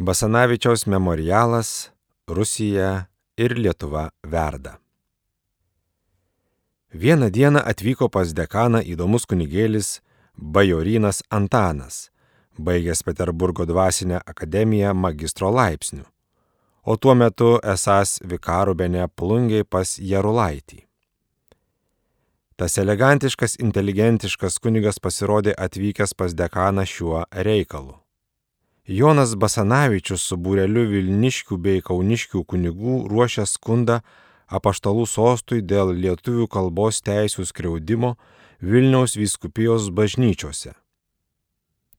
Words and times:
Basanavičiaus 0.00 0.86
memorialas 0.86 1.90
Rusija 2.28 3.04
ir 3.36 3.52
Lietuva 3.58 4.08
verda. 4.24 4.78
Vieną 6.94 7.28
dieną 7.30 7.60
atvyko 7.60 8.08
pas 8.08 8.32
dekaną 8.32 8.80
įdomus 8.80 9.28
kunigėlis 9.28 10.00
Bajorinas 10.56 11.20
Antanas, 11.28 12.08
baigęs 12.56 13.04
Peterburgo 13.04 13.68
dvasinę 13.68 14.24
akademiją 14.24 14.94
magistro 14.94 15.52
laipsnių, 15.52 16.08
o 16.82 16.96
tuo 16.96 17.14
metu 17.14 17.58
esas 17.60 18.16
vikarubene 18.24 19.04
plungiai 19.08 19.68
pas 19.68 19.98
Jarulaitį. 20.00 20.86
Tas 22.56 22.80
elegantiškas, 22.80 23.60
inteligentiškas 23.60 24.62
kunigas 24.64 24.96
pasirodė 24.96 25.52
atvykęs 25.60 26.16
pas 26.16 26.32
dekaną 26.32 26.88
šiuo 26.88 27.26
reikalu. 27.32 27.99
Jonas 28.90 29.36
Basanavičius 29.38 30.24
su 30.26 30.34
būreliu 30.34 30.82
Vilniškių 30.90 31.56
bei 31.62 31.82
Kauniškių 31.86 32.40
kunigų 32.42 32.96
ruošia 33.06 33.44
skundą 33.46 34.00
apaštalų 34.50 35.04
sostui 35.06 35.60
dėl 35.62 35.92
lietuvių 35.94 36.48
kalbos 36.50 36.98
teisų 37.06 37.46
skriaudimo 37.46 38.16
Vilniaus 38.58 39.14
vyskupijos 39.14 39.92
bažnyčiose. 39.94 40.74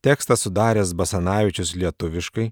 Tekstą 0.03 0.35
sudaręs 0.35 0.91
Basanavičius 0.91 1.77
lietuviškai, 1.79 2.51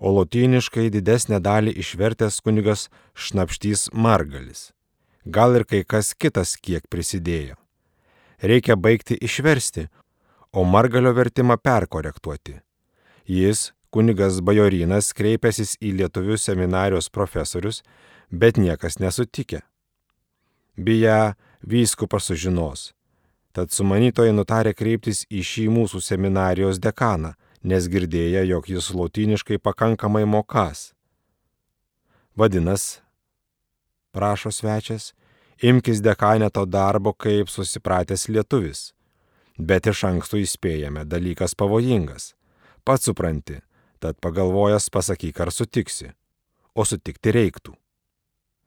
o 0.00 0.16
lotyniškai 0.16 0.88
didesnę 0.88 1.44
dalį 1.44 1.76
išvertęs 1.84 2.40
kunigas 2.40 2.88
Šnapštys 3.12 3.90
Margalis. 3.92 4.70
Gal 5.28 5.60
ir 5.60 5.68
kai 5.68 5.84
kas 5.84 6.14
kitas 6.16 6.56
kiek 6.56 6.88
prisidėjo. 6.88 7.60
Reikia 8.40 8.80
baigti 8.80 9.20
išversti, 9.20 9.90
o 10.56 10.64
Margalio 10.64 11.12
vertimą 11.12 11.60
perkorektuoti. 11.60 12.62
Jis, 13.24 13.72
kunigas 13.94 14.40
Bajorinas, 14.42 15.12
kreipęsis 15.14 15.76
į 15.78 15.94
lietuvių 16.00 16.38
seminarijos 16.40 17.06
profesorius, 17.14 17.82
bet 18.30 18.58
niekas 18.58 18.98
nesutikė. 18.98 19.62
Beje, 20.74 21.34
vyskupas 21.62 22.26
sužinos. 22.26 22.90
Tad 23.54 23.70
sumanytojai 23.70 24.34
nutarė 24.34 24.72
kreiptis 24.74 25.22
į 25.30 25.44
šį 25.46 25.68
mūsų 25.70 26.00
seminarijos 26.02 26.80
dekaną, 26.82 27.36
nes 27.62 27.86
girdėję, 27.88 28.42
jog 28.50 28.66
jis 28.68 28.90
lotyniškai 28.90 29.60
pakankamai 29.62 30.24
mokas. 30.26 30.90
Vadinas, 32.34 32.98
prašo 34.10 34.50
svečias, 34.50 35.12
imkis 35.62 36.02
dekaneto 36.02 36.64
darbo 36.66 37.12
kaip 37.14 37.52
susipratęs 37.52 38.26
lietuvis. 38.28 38.90
Bet 39.54 39.86
iš 39.86 40.02
anksto 40.10 40.40
įspėjame, 40.42 41.04
dalykas 41.06 41.54
pavojingas. 41.54 42.32
Pats 42.82 43.06
supranti, 43.06 43.60
tad 43.98 44.18
pagalvojęs 44.20 44.90
pasakyk, 44.90 45.40
ar 45.40 45.52
sutiksi. 45.52 46.12
O 46.74 46.84
sutikti 46.84 47.30
reiktų. 47.34 47.76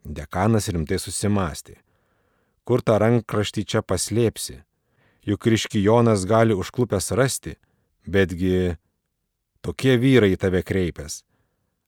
Dekanas 0.07 0.69
rimtai 0.71 0.99
susimastė. 1.03 1.75
Kur 2.67 2.83
tą 2.83 2.97
rankraštį 2.99 3.63
čia 3.63 3.81
paslėpsi? 3.83 4.61
Juk 5.27 5.41
Kriškijonas 5.43 6.23
gali 6.27 6.55
užklupęs 6.55 7.11
rasti, 7.19 7.57
betgi 8.07 8.77
tokie 9.59 9.97
vyrai 9.99 10.31
į 10.35 10.39
tave 10.39 10.63
kreipęs. 10.63 11.25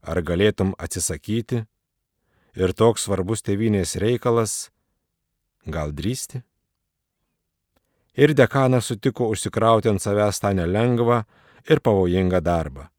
Ar 0.04 0.20
galėtum 0.24 0.74
atsisakyti? 0.80 1.64
Ir 2.60 2.74
toks 2.76 3.06
svarbus 3.08 3.44
tevinės 3.46 3.96
reikalas, 4.02 4.70
gal 5.64 5.94
drįsti? 5.96 6.44
Ir 8.20 8.34
dekanas 8.36 8.90
sutiko 8.92 9.30
užsikrauti 9.32 9.88
ant 9.92 10.04
savęs 10.04 10.42
tą 10.44 10.52
nelengvą 10.58 11.22
ir 11.72 11.80
pavojingą 11.80 12.42
darbą. 12.44 12.90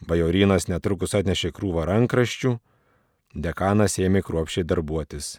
Bajorinas 0.00 0.68
netrukus 0.68 1.14
atnešė 1.18 1.52
krūvą 1.56 1.84
rankraščių, 1.88 2.54
dekanas 3.34 3.98
ėmė 4.00 4.22
kruopšiai 4.24 4.64
darbuotis. 4.64 5.38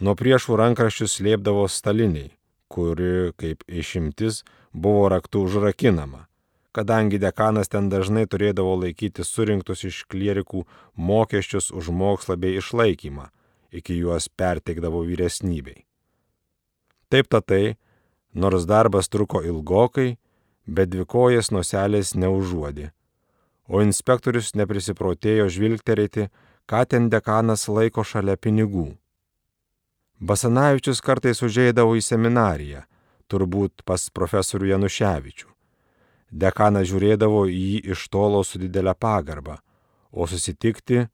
Nuo 0.00 0.16
priešų 0.18 0.56
rankraščius 0.58 1.18
slėpdavo 1.20 1.66
staliniai, 1.70 2.32
kuri, 2.72 3.32
kaip 3.38 3.62
išimtis, 3.68 4.42
buvo 4.72 5.06
raktų 5.12 5.44
užrakinama, 5.46 6.24
kadangi 6.74 7.20
dekanas 7.22 7.70
ten 7.70 7.88
dažnai 7.92 8.24
turėdavo 8.26 8.74
laikyti 8.80 9.22
surinktus 9.22 9.84
iš 9.86 10.02
klierikų 10.10 10.64
mokesčius 10.96 11.70
už 11.70 11.92
mokslą 11.94 12.36
bei 12.40 12.58
išlaikymą, 12.58 13.28
iki 13.70 14.00
juos 14.00 14.26
perteikdavo 14.28 15.04
vyresnybei. 15.06 15.84
Taip 17.12 17.30
tatai, 17.30 17.76
nors 18.34 18.66
darbas 18.66 19.06
truko 19.12 19.44
ilgokai, 19.46 20.16
bet 20.66 20.90
dvikojas 20.90 21.52
nuselės 21.54 22.16
neužuodė, 22.18 22.90
o 23.68 23.80
inspektorius 23.84 24.52
neprisiprotėjo 24.58 25.48
žvilgterėti, 25.52 26.28
ką 26.68 26.84
ten 26.88 27.08
dekanas 27.12 27.66
laiko 27.68 28.04
šalia 28.04 28.36
pinigų. 28.36 28.92
Basanavičius 30.20 31.02
kartais 31.04 31.42
užeidavo 31.44 31.96
į 31.98 32.04
seminariją, 32.04 32.84
turbūt 33.28 33.82
pas 33.84 34.06
profesorių 34.14 34.74
Januševičių. 34.74 35.48
Dekanas 36.34 36.88
žiūrėdavo 36.90 37.44
į 37.50 37.58
jį 37.58 37.80
iš 37.94 38.08
tolo 38.10 38.40
su 38.44 38.58
didelė 38.58 38.94
pagarba, 38.98 39.60
o 40.10 40.26
susitikti 40.26 41.06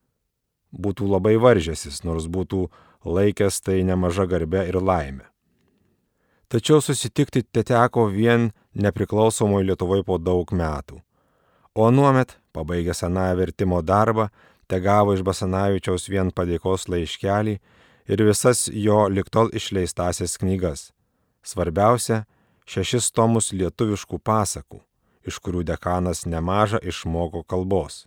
būtų 0.72 1.08
labai 1.10 1.36
varžęsis, 1.40 2.04
nors 2.04 2.28
būtų 2.30 2.68
laikęs 3.04 3.60
tai 3.64 3.82
nemaža 3.84 4.26
garbė 4.30 4.66
ir 4.68 4.80
laimė. 4.80 5.26
Tačiau 6.50 6.80
susitikti 6.82 7.44
te 7.46 7.62
teko 7.62 8.08
vien 8.10 8.50
nepriklausomoje 8.74 9.68
Lietuvoje 9.68 10.02
po 10.02 10.18
daug 10.18 10.50
metų. 10.50 10.98
O 11.74 11.90
nuomet, 11.94 12.39
pabaigęs 12.52 13.04
aną 13.04 13.28
vertimo 13.36 13.82
darbą, 13.82 14.28
te 14.66 14.80
gavo 14.80 15.14
iš 15.14 15.22
Basanavičiaus 15.26 16.08
vien 16.08 16.30
padėkos 16.30 16.88
laiškelį 16.92 17.56
ir 18.10 18.24
visas 18.26 18.68
jo 18.72 19.06
liktol 19.08 19.50
išleistasias 19.54 20.36
knygas. 20.38 20.92
Svarbiausia- 21.42 22.24
šešis 22.72 23.10
tomus 23.12 23.52
lietuviškų 23.52 24.18
pasakų, 24.18 24.80
iš 25.26 25.38
kurių 25.38 25.64
dekanas 25.64 26.26
nemaža 26.26 26.78
išmoko 26.82 27.42
kalbos. 27.44 28.06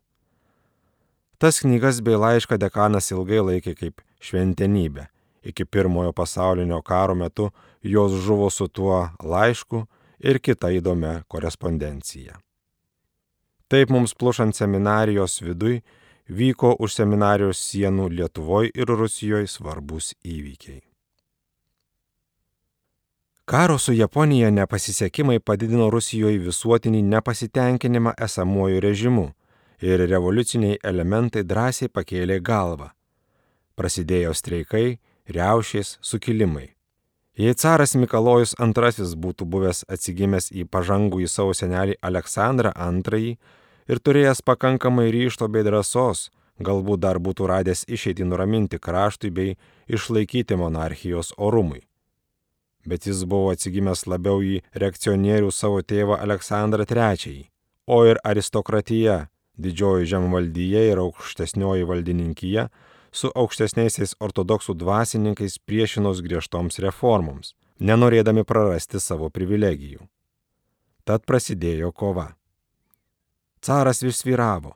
Tas 1.38 1.60
knygas 1.60 2.00
bei 2.00 2.16
laišką 2.16 2.58
dekanas 2.58 3.12
ilgai 3.12 3.42
laikė 3.44 3.76
kaip 3.76 4.02
šventenybę. 4.22 5.08
Iki 5.44 5.66
pirmojo 5.66 6.14
pasaulinio 6.14 6.82
karo 6.82 7.16
metu 7.16 7.52
jos 7.82 8.12
žuvo 8.12 8.50
su 8.50 8.68
tuo 8.68 9.10
laišku 9.20 9.88
ir 10.20 10.40
kita 10.40 10.72
įdomia 10.72 11.24
korespondencija. 11.28 12.40
Taip 13.74 13.90
mums 13.90 14.12
plušant 14.14 14.54
seminarijos 14.54 15.40
viduj 15.42 15.80
vyko 16.30 16.76
už 16.78 16.94
seminarijos 16.94 17.58
sienų 17.58 18.04
Lietuvoje 18.14 18.70
ir 18.70 18.92
Rusijoje 19.00 19.48
svarbus 19.50 20.12
įvykiai. 20.22 20.84
Karo 23.50 23.80
su 23.82 23.96
Japonija 23.98 24.52
nepasisekimai 24.54 25.40
padidino 25.40 25.88
Rusijoje 25.90 26.38
visuotinį 26.44 27.02
nepasitenkinimą 27.16 28.14
esamuoju 28.28 28.84
režimu 28.86 29.26
ir 29.82 30.06
revoliuciniai 30.12 30.78
elementai 30.92 31.42
drąsiai 31.42 31.90
pakėlė 31.90 32.38
galvą. 32.52 32.92
Prasidėjo 33.74 34.36
streikai, 34.38 35.00
riaušės, 35.26 35.98
sukilimai. 36.02 36.68
Jei 37.42 37.58
caras 37.58 37.98
Mikalojus 37.98 38.54
II 38.62 39.10
būtų 39.26 39.50
buvęs 39.50 39.84
atsigimęs 39.90 40.52
į 40.54 40.70
pažangų 40.70 41.26
į 41.26 41.34
savo 41.40 41.58
senelį 41.58 41.98
Aleksandrą 42.06 42.70
II 42.78 43.36
ir 43.88 44.00
turėjęs 44.00 44.44
pakankamai 44.46 45.10
ryšto 45.14 45.50
bei 45.52 45.66
drąsos, 45.66 46.30
galbūt 46.60 47.02
dar 47.04 47.20
būtų 47.20 47.48
radęs 47.50 47.86
išeitį 47.88 48.28
nuraminti 48.30 48.80
kraštui 48.80 49.32
bei 49.32 49.58
išlaikyti 49.88 50.58
monarchijos 50.60 51.34
orumui. 51.38 51.84
Bet 52.86 53.08
jis 53.08 53.24
buvo 53.24 53.54
atsigimęs 53.56 54.06
labiau 54.12 54.44
į 54.44 54.60
reakcionierių 54.76 55.52
savo 55.52 55.82
tėvą 55.82 56.20
Aleksandrą 56.20 56.84
III, 56.84 57.48
o 57.88 58.04
ir 58.06 58.20
aristokratija, 58.24 59.28
didžioji 59.56 60.10
žemvaldyje 60.12 60.90
ir 60.92 61.00
aukštesnioji 61.00 61.88
valdininkija 61.88 62.68
su 63.14 63.30
aukštesniaisiais 63.38 64.18
ortodoksų 64.20 64.76
dvasininkais 64.76 65.60
priešinos 65.64 66.24
griežtoms 66.26 66.82
reformoms, 66.84 67.54
nenorėdami 67.80 68.44
prarasti 68.44 69.00
savo 69.00 69.30
privilegijų. 69.30 70.02
Tad 71.04 71.28
prasidėjo 71.28 71.92
kova. 71.92 72.34
Caras 73.64 74.02
vis 74.04 74.18
svyravo, 74.20 74.74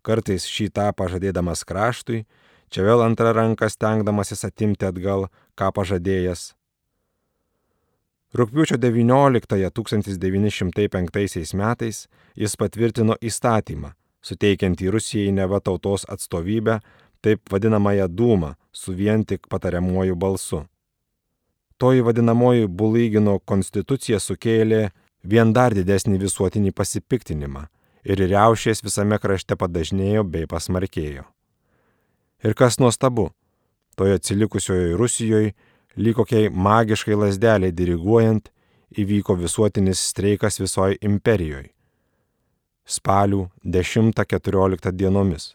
kartais 0.00 0.48
šį 0.48 0.72
tą 0.72 0.88
pažadėdamas 0.96 1.60
kraštui, 1.68 2.24
čia 2.72 2.80
vėl 2.86 3.02
antrą 3.04 3.34
ranką 3.36 3.68
stengdamasis 3.68 4.48
atimti 4.48 4.88
atgal, 4.88 5.28
ką 5.60 5.68
pažadėjęs. 5.76 6.56
Rūpiučio 8.32 8.80
19.1905 8.80 11.52
metais 11.60 12.08
jis 12.42 12.52
patvirtino 12.56 13.14
įstatymą, 13.20 13.92
suteikiantį 14.24 14.88
Rusijai 14.94 15.32
neva 15.36 15.60
tautos 15.60 16.08
atstovybę, 16.08 16.80
taip 17.20 17.44
vadinamąją 17.52 18.08
dūmą, 18.08 18.56
su 18.72 18.96
vien 18.96 19.20
tik 19.28 19.52
patariamuoju 19.52 20.16
balsu. 20.16 20.64
Toji 21.76 22.00
vadinamoji 22.08 22.64
Bulygino 22.68 23.36
konstitucija 23.44 24.16
sukėlė 24.16 24.96
vien 25.28 25.52
dar 25.52 25.76
didesnį 25.76 26.16
visuotinį 26.24 26.72
pasipiktinimą 26.72 27.68
ir 28.04 28.22
riaušės 28.24 28.84
visame 28.84 29.18
krašte 29.20 29.56
padažnėjo 29.56 30.24
bei 30.24 30.48
pasmarkėjo. 30.50 31.26
Ir 32.44 32.56
kas 32.56 32.78
nuostabu, 32.80 33.30
toje 33.96 34.16
atsilikusioje 34.16 34.96
Rusijoje, 34.96 35.52
lyg 35.96 36.16
kokiai 36.16 36.48
magiškai 36.48 37.18
lasdeliai 37.18 37.74
diriguojant, 37.74 38.48
įvyko 38.96 39.36
visuotinis 39.38 40.00
streikas 40.10 40.58
visoje 40.60 40.98
imperijoje. 41.04 41.70
Spalių 42.90 43.44
10-14 43.62 44.96
dienomis. 44.96 45.54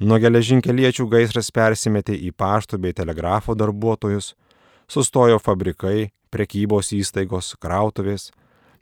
Nuo 0.00 0.16
geležinkeliečių 0.20 1.08
gaisras 1.12 1.50
persimetė 1.52 2.14
į 2.16 2.30
pašto 2.32 2.78
bei 2.80 2.94
telegrafo 2.96 3.56
darbuotojus, 3.58 4.34
sustojo 4.88 5.40
fabrikai, 5.42 6.12
prekybos 6.32 6.92
įstaigos, 6.96 7.56
krautuvės, 7.60 8.30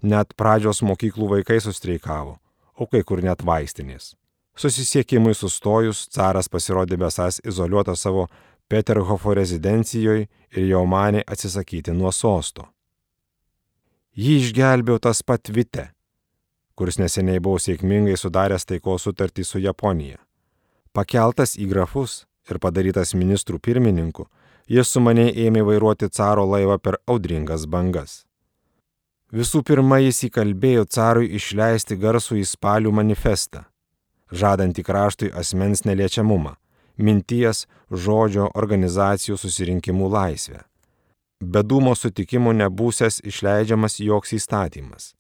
net 0.03 0.35
pradžios 0.39 0.83
mokyklų 0.87 1.31
vaikai 1.33 1.59
sustreikavo, 1.65 2.37
o 2.79 2.87
kai 2.87 3.03
kur 3.03 3.23
net 3.25 3.43
vaistinės. 3.43 4.15
Susisiekimui 4.59 5.35
sustojus, 5.39 6.07
caras 6.15 6.49
pasirodė 6.51 6.97
besas 6.99 7.39
izoliuotas 7.47 8.03
savo 8.03 8.27
Peterhofo 8.69 9.35
rezidencijoje 9.35 10.27
ir 10.57 10.67
jau 10.69 10.83
manė 10.87 11.23
atsisakyti 11.27 11.95
nuo 11.95 12.13
sosto. 12.13 12.67
Jį 14.19 14.35
išgelbėjo 14.43 14.99
tas 15.07 15.23
pat 15.23 15.51
Vite, 15.55 15.89
kuris 16.75 16.99
neseniai 16.99 17.41
buvo 17.43 17.61
sėkmingai 17.63 18.17
sudaręs 18.19 18.67
taikos 18.67 19.07
sutartį 19.07 19.45
su 19.47 19.63
Japonija. 19.63 20.19
Pakeltas 20.93 21.55
į 21.55 21.69
grafus 21.71 22.25
ir 22.51 22.59
padarytas 22.59 23.15
ministrų 23.15 23.61
pirmininku, 23.63 24.27
jis 24.67 24.91
sumaniai 24.91 25.35
ėmė 25.47 25.63
vairuoti 25.71 26.11
caro 26.11 26.47
laivą 26.51 26.79
per 26.83 26.99
audringas 27.07 27.67
bangas. 27.67 28.25
Visų 29.29 29.61
pirma, 29.61 29.99
jis 30.01 30.23
įkalbėjo 30.31 30.87
carui 30.89 31.29
išleisti 31.37 31.99
garsų 32.01 32.39
į 32.41 32.47
spalių 32.49 32.95
manifestą, 32.97 33.67
žadantį 34.33 34.85
kraštui 34.87 35.29
asmens 35.37 35.85
neliečiamumą, 35.85 36.55
minties, 36.97 37.67
žodžio, 37.93 38.49
organizacijų 38.57 39.37
susirinkimų 39.37 40.09
laisvę. 40.15 40.63
Be 41.45 41.61
dūmo 41.61 41.93
sutikimo 41.95 42.57
nebūsęs 42.57 43.21
išleidžiamas 43.29 44.01
joks 44.01 44.33
įstatymas. 44.33 45.13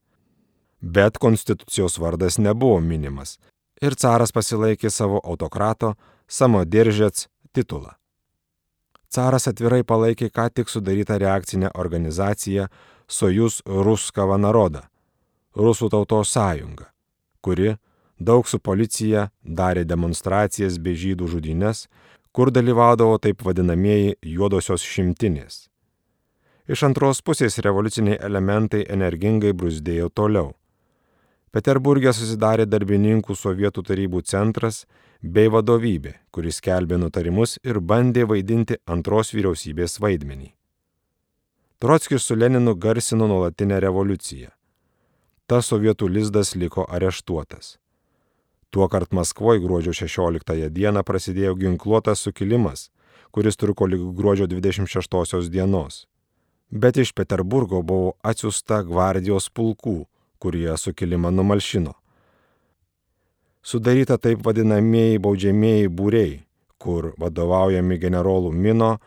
Bet 0.80 1.18
konstitucijos 1.20 1.98
vardas 2.00 2.38
nebuvo 2.40 2.80
minimas 2.80 3.36
ir 3.82 3.94
caras 3.94 4.32
pasilaikė 4.32 4.90
savo 4.90 5.20
autokrato 5.20 5.94
Samoderžets 6.28 7.28
titulą. 7.52 7.92
Caras 9.08 9.48
atvirai 9.48 9.84
palaikė 9.84 10.28
ką 10.32 10.48
tik 10.52 10.68
sudarytą 10.68 11.16
reakcinę 11.20 11.70
organizaciją 11.74 12.66
Sojus 13.10 13.62
Ruskava 13.64 14.36
Naroda- 14.36 14.82
Rusų 15.56 15.88
tautos 15.88 16.28
sąjunga, 16.28 16.90
kuri 17.40 17.78
daug 18.20 18.44
su 18.46 18.58
policija 18.58 19.30
darė 19.42 19.84
demonstracijas 19.88 20.76
bei 20.78 20.92
žydų 20.92 21.28
žudynės, 21.32 21.86
kur 22.32 22.50
dalyvaudavo 22.50 23.16
taip 23.18 23.40
vadinamieji 23.42 24.18
juodosios 24.20 24.84
šimtinės. 24.84 25.70
Iš 26.68 26.82
antros 26.84 27.22
pusės 27.24 27.56
revoliuciniai 27.64 28.18
elementai 28.20 28.84
energingai 28.84 29.54
brusdėjo 29.56 30.10
toliau. 30.12 30.52
Peterburgė 31.50 32.12
susidarė 32.12 32.68
darbininkų 32.68 33.32
sovietų 33.32 33.86
tarybų 33.88 34.20
centras 34.22 34.84
bei 35.22 35.48
vadovybė, 35.48 36.12
kuris 36.30 36.60
kelbė 36.60 37.00
nutarimus 37.00 37.56
ir 37.64 37.80
bandė 37.80 38.28
vaidinti 38.28 38.76
antros 38.84 39.32
vyriausybės 39.32 39.96
vaidmenį. 39.96 40.57
Trotskis 41.78 42.22
su 42.22 42.34
Leninu 42.34 42.74
garsino 42.74 43.26
nuolatinę 43.26 43.80
revoliuciją. 43.80 44.50
Ta 45.46 45.62
sovietų 45.62 46.08
lizdas 46.08 46.54
liko 46.54 46.84
areštuotas. 46.88 47.78
Tuokart 48.70 49.12
Maskvoje 49.12 49.62
gruodžio 49.64 49.94
16 49.96 50.68
dieną 50.70 51.02
prasidėjo 51.02 51.54
ginkluotas 51.54 52.20
sukilimas, 52.20 52.90
kuris 53.30 53.56
truko 53.56 53.86
lik 53.86 54.04
gruodžio 54.14 54.46
26 54.46 55.48
dienos 55.48 56.06
bet 56.70 56.96
iš 56.96 57.12
Peterburgo 57.12 57.82
buvo 57.82 58.12
atsiusta 58.22 58.82
gvardijos 58.82 59.48
pulkų, 59.50 60.04
kurie 60.38 60.76
sukilimą 60.76 61.30
numalšino. 61.32 61.94
Sudaryta 63.62 64.18
taip 64.18 64.44
vadinamieji 64.44 65.18
baudžiamieji 65.18 65.88
būriai, 65.88 66.34
kur 66.78 67.12
vadovaujami 67.18 67.98
generolų 67.98 68.52
Mino, 68.52 68.98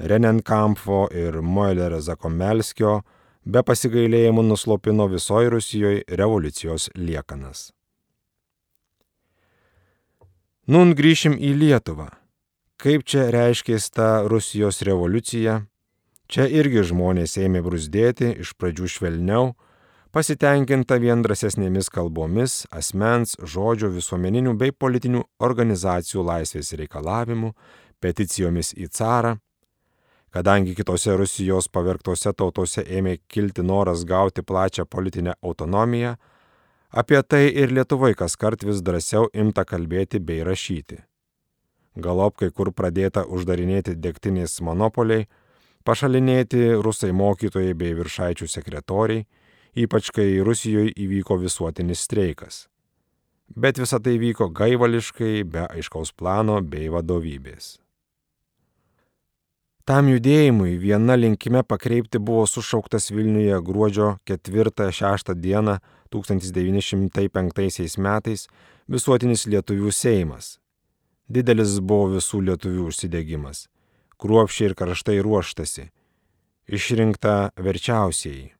Renenkampfo 0.00 1.06
ir 1.12 1.40
Moiler 1.42 1.98
Zakomelskio 2.00 3.00
be 3.44 3.62
pasigailėjimų 3.66 4.46
nuslopino 4.48 5.08
visoje 5.10 5.50
Rusijoje 5.52 6.04
revoliucijos 6.08 6.90
liekanas. 6.96 7.70
Nun 10.70 10.94
grįšim 10.94 11.34
į 11.36 11.56
Lietuvą. 11.64 12.10
Kaip 12.80 13.04
čia 13.04 13.26
reiškės 13.34 13.90
ta 13.92 14.22
Rusijos 14.24 14.80
revoliucija 14.86 15.60
Čia 16.30 16.44
irgi 16.46 16.84
žmonės 16.86 17.32
ėmė 17.42 17.58
brusdėti 17.66 18.28
iš 18.44 18.52
pradžių 18.54 18.86
švelniau, 18.86 19.48
pasitenkinta 20.14 21.00
vien 21.02 21.24
drąsesnėmis 21.26 21.90
kalbomis, 21.90 22.68
asmens, 22.70 23.32
žodžio, 23.42 23.90
visuomeninių 23.90 24.52
bei 24.60 24.70
politinių 24.70 25.24
organizacijų 25.42 26.22
laisvės 26.28 26.70
reikalavimų, 26.78 27.50
peticijomis 27.98 28.70
į 28.78 28.86
carą. 28.94 29.40
Kadangi 30.30 30.76
kitose 30.78 31.16
Rusijos 31.18 31.66
pavergtose 31.74 32.30
tautose 32.32 32.84
ėmė 32.86 33.16
kilti 33.26 33.64
noras 33.66 34.04
gauti 34.06 34.44
plačią 34.46 34.84
politinę 34.86 35.34
autonomiją, 35.42 36.14
apie 36.90 37.22
tai 37.22 37.48
ir 37.50 37.74
Lietuvai 37.74 38.12
kas 38.14 38.36
kart 38.38 38.62
vis 38.62 38.82
drąsiau 38.86 39.26
imta 39.34 39.64
kalbėti 39.66 40.22
bei 40.22 40.44
rašyti. 40.46 41.00
Galop 41.98 42.38
kai 42.38 42.52
kur 42.54 42.70
pradėta 42.70 43.26
uždarinėti 43.26 43.96
degtinės 43.98 44.60
monopoliai, 44.62 45.26
pašalinėti 45.82 46.76
rusai 46.78 47.10
mokytojai 47.10 47.74
bei 47.74 47.98
viršaičių 47.98 48.46
sekretoriai, 48.46 49.26
ypač 49.74 50.14
kai 50.14 50.38
Rusijoje 50.46 50.94
įvyko 50.94 51.40
visuotinis 51.42 52.06
streikas. 52.06 52.68
Bet 53.50 53.82
visa 53.82 53.98
tai 53.98 54.14
vyko 54.22 54.46
gaivališkai, 54.54 55.42
be 55.42 55.66
aiškaus 55.66 56.14
plano 56.14 56.60
bei 56.62 56.86
vadovybės. 56.86 57.80
Tam 59.88 60.08
judėjimui 60.12 60.76
viena 60.78 61.16
linkime 61.16 61.62
pakreipti 61.64 62.18
buvo 62.18 62.46
sušauktas 62.46 63.10
Vilniuje 63.10 63.60
gruodžio 63.64 64.12
4-6 64.28 65.34
dieną 65.34 65.78
1905 66.12 67.98
metais 67.98 68.48
visuotinis 68.88 69.46
lietuvių 69.46 69.90
Seimas. 69.92 70.58
Didelis 71.28 71.80
buvo 71.80 72.16
visų 72.16 72.40
lietuvių 72.50 72.88
užsidegimas 72.90 73.68
kruopšiai 74.20 74.70
ir 74.70 74.76
karštai 74.76 75.18
ruoštasi, 75.24 75.86
išrinkta 76.68 77.36
verčiausiai. 77.56 78.50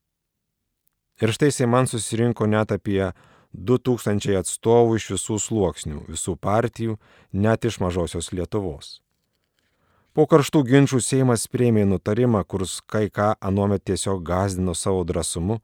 Ir 1.20 1.34
štai 1.36 1.50
Seiman 1.52 1.90
susirinko 1.90 2.48
net 2.48 2.72
apie 2.72 3.12
2000 3.52 4.38
atstovų 4.40 4.96
iš 4.96 5.10
visų 5.16 5.36
sluoksnių, 5.46 6.06
visų 6.08 6.36
partijų, 6.40 6.96
net 7.32 7.68
iš 7.68 7.80
mažosios 7.84 8.32
Lietuvos. 8.32 9.00
Po 10.10 10.24
karštų 10.26 10.64
ginčių 10.66 10.98
Seimas 10.98 11.44
prieimė 11.46 11.84
nutarimą, 11.86 12.42
kurs 12.42 12.80
kai 12.82 13.06
ką 13.14 13.28
anuomet 13.40 13.84
tiesiog 13.86 14.24
gazdino 14.26 14.74
savo 14.74 15.04
drąsumu, 15.06 15.60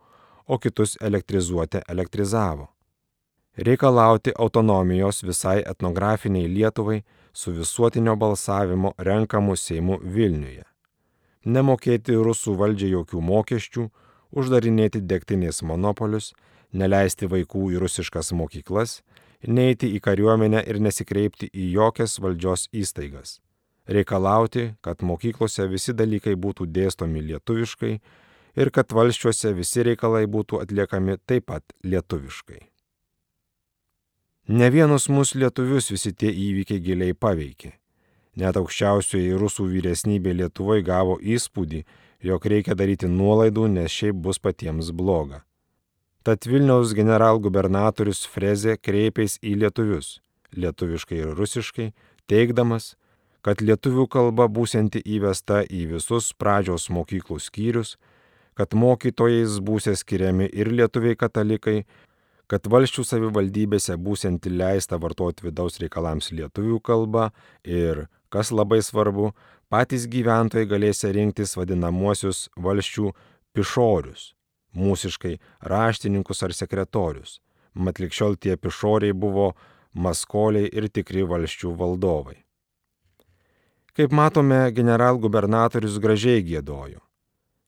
o 0.46 0.58
kitus 0.62 0.94
elektrizuoti 1.02 1.80
elektrizavo. 1.90 2.68
Reikalauti 3.56 4.30
autonomijos 4.38 5.24
visai 5.26 5.64
etnografiniai 5.66 6.46
Lietuvai 6.46 7.00
su 7.32 7.52
visuotinio 7.56 8.14
balsavimo 8.16 8.92
renkamu 8.98 9.56
Seimu 9.56 9.98
Vilniuje. 10.02 10.62
Nemokėti 11.44 12.14
rusų 12.14 12.54
valdžiai 12.60 12.92
jokių 12.92 13.22
mokesčių, 13.30 13.88
uždarinėti 14.30 15.00
degtinės 15.02 15.62
monopolius, 15.62 16.34
neleisti 16.72 17.26
vaikų 17.26 17.72
į 17.74 17.82
rusiškas 17.82 18.30
mokyklas, 18.30 19.00
neiti 19.42 19.90
į 19.96 20.00
kariuomenę 20.06 20.62
ir 20.70 20.78
nesikreipti 20.78 21.50
į 21.50 21.72
jokias 21.80 22.20
valdžios 22.22 22.68
įstaigas. 22.70 23.40
Reikalauti, 23.86 24.72
kad 24.82 25.02
mokyklose 25.06 25.68
visi 25.70 25.94
dalykai 25.94 26.34
būtų 26.34 26.66
dėstomi 26.66 27.22
lietuviškai 27.30 27.92
ir 28.56 28.70
kad 28.74 28.92
valščiuose 28.92 29.52
visi 29.54 29.84
reikalai 29.86 30.24
būtų 30.26 30.62
atliekami 30.64 31.18
taip 31.26 31.46
pat 31.52 31.76
lietuviškai. 31.84 32.60
Ne 34.46 34.70
vienus 34.70 35.08
mūsų 35.10 35.42
lietuvius 35.42 35.90
visi 35.90 36.12
tie 36.14 36.30
įvykiai 36.30 36.82
giliai 36.82 37.14
paveikė. 37.14 37.72
Net 38.36 38.58
aukščiausioji 38.60 39.38
rusų 39.40 39.64
vyresnybė 39.72 40.34
Lietuvoje 40.36 40.84
gavo 40.86 41.16
įspūdį, 41.18 41.80
jog 42.28 42.46
reikia 42.46 42.76
daryti 42.76 43.08
nuolaidų, 43.08 43.64
nes 43.72 43.90
šiaip 43.90 44.18
bus 44.26 44.38
patiems 44.38 44.92
bloga. 44.92 45.40
Tad 46.22 46.46
Vilniaus 46.46 46.92
generalgubernatorius 46.94 48.24
Frezė 48.28 48.76
kreipėsi 48.76 49.40
į 49.46 49.56
lietuvius, 49.62 50.20
lietuviškai 50.52 51.20
ir 51.22 51.34
rusiškai, 51.38 51.92
teikdamas, 52.28 52.94
kad 53.46 53.62
lietuvių 53.62 54.08
kalba 54.10 54.48
būsianti 54.50 54.98
įvesta 55.06 55.60
į 55.62 55.84
visus 55.92 56.32
pradžios 56.34 56.88
mokyklų 56.90 57.38
skyrius, 57.38 57.92
kad 58.58 58.74
mokytojais 58.74 59.60
būsė 59.62 59.92
skiriami 59.94 60.48
ir 60.50 60.72
lietuviai 60.74 61.14
katalikai, 61.20 61.84
kad 62.50 62.66
valščių 62.66 63.04
savivaldybėse 63.06 63.94
būsianti 64.02 64.50
leista 64.50 64.98
vartoti 64.98 65.46
vidaus 65.46 65.78
reikalams 65.78 66.32
lietuvių 66.34 66.80
kalbą 66.82 67.28
ir, 67.62 68.08
kas 68.34 68.50
labai 68.50 68.80
svarbu, 68.82 69.30
patys 69.70 70.08
gyventojai 70.10 70.66
galės 70.66 71.04
rinktis 71.06 71.54
vadinamuosius 71.54 72.48
valščių 72.58 73.12
pišorius, 73.54 74.32
mūsiškai 74.74 75.36
raštininkus 75.70 76.42
ar 76.42 76.56
sekretorius. 76.56 77.38
Mat 77.78 78.02
likščiol 78.02 78.34
tie 78.42 78.58
pišoriai 78.58 79.14
buvo 79.14 79.52
maskoliai 79.94 80.66
ir 80.72 80.90
tikri 80.90 81.22
valščių 81.28 81.76
valdovai. 81.78 82.45
Kaip 83.96 84.12
matome, 84.12 84.58
generalgubernatorius 84.76 85.94
gražiai 86.04 86.42
gėdojo. 86.44 86.98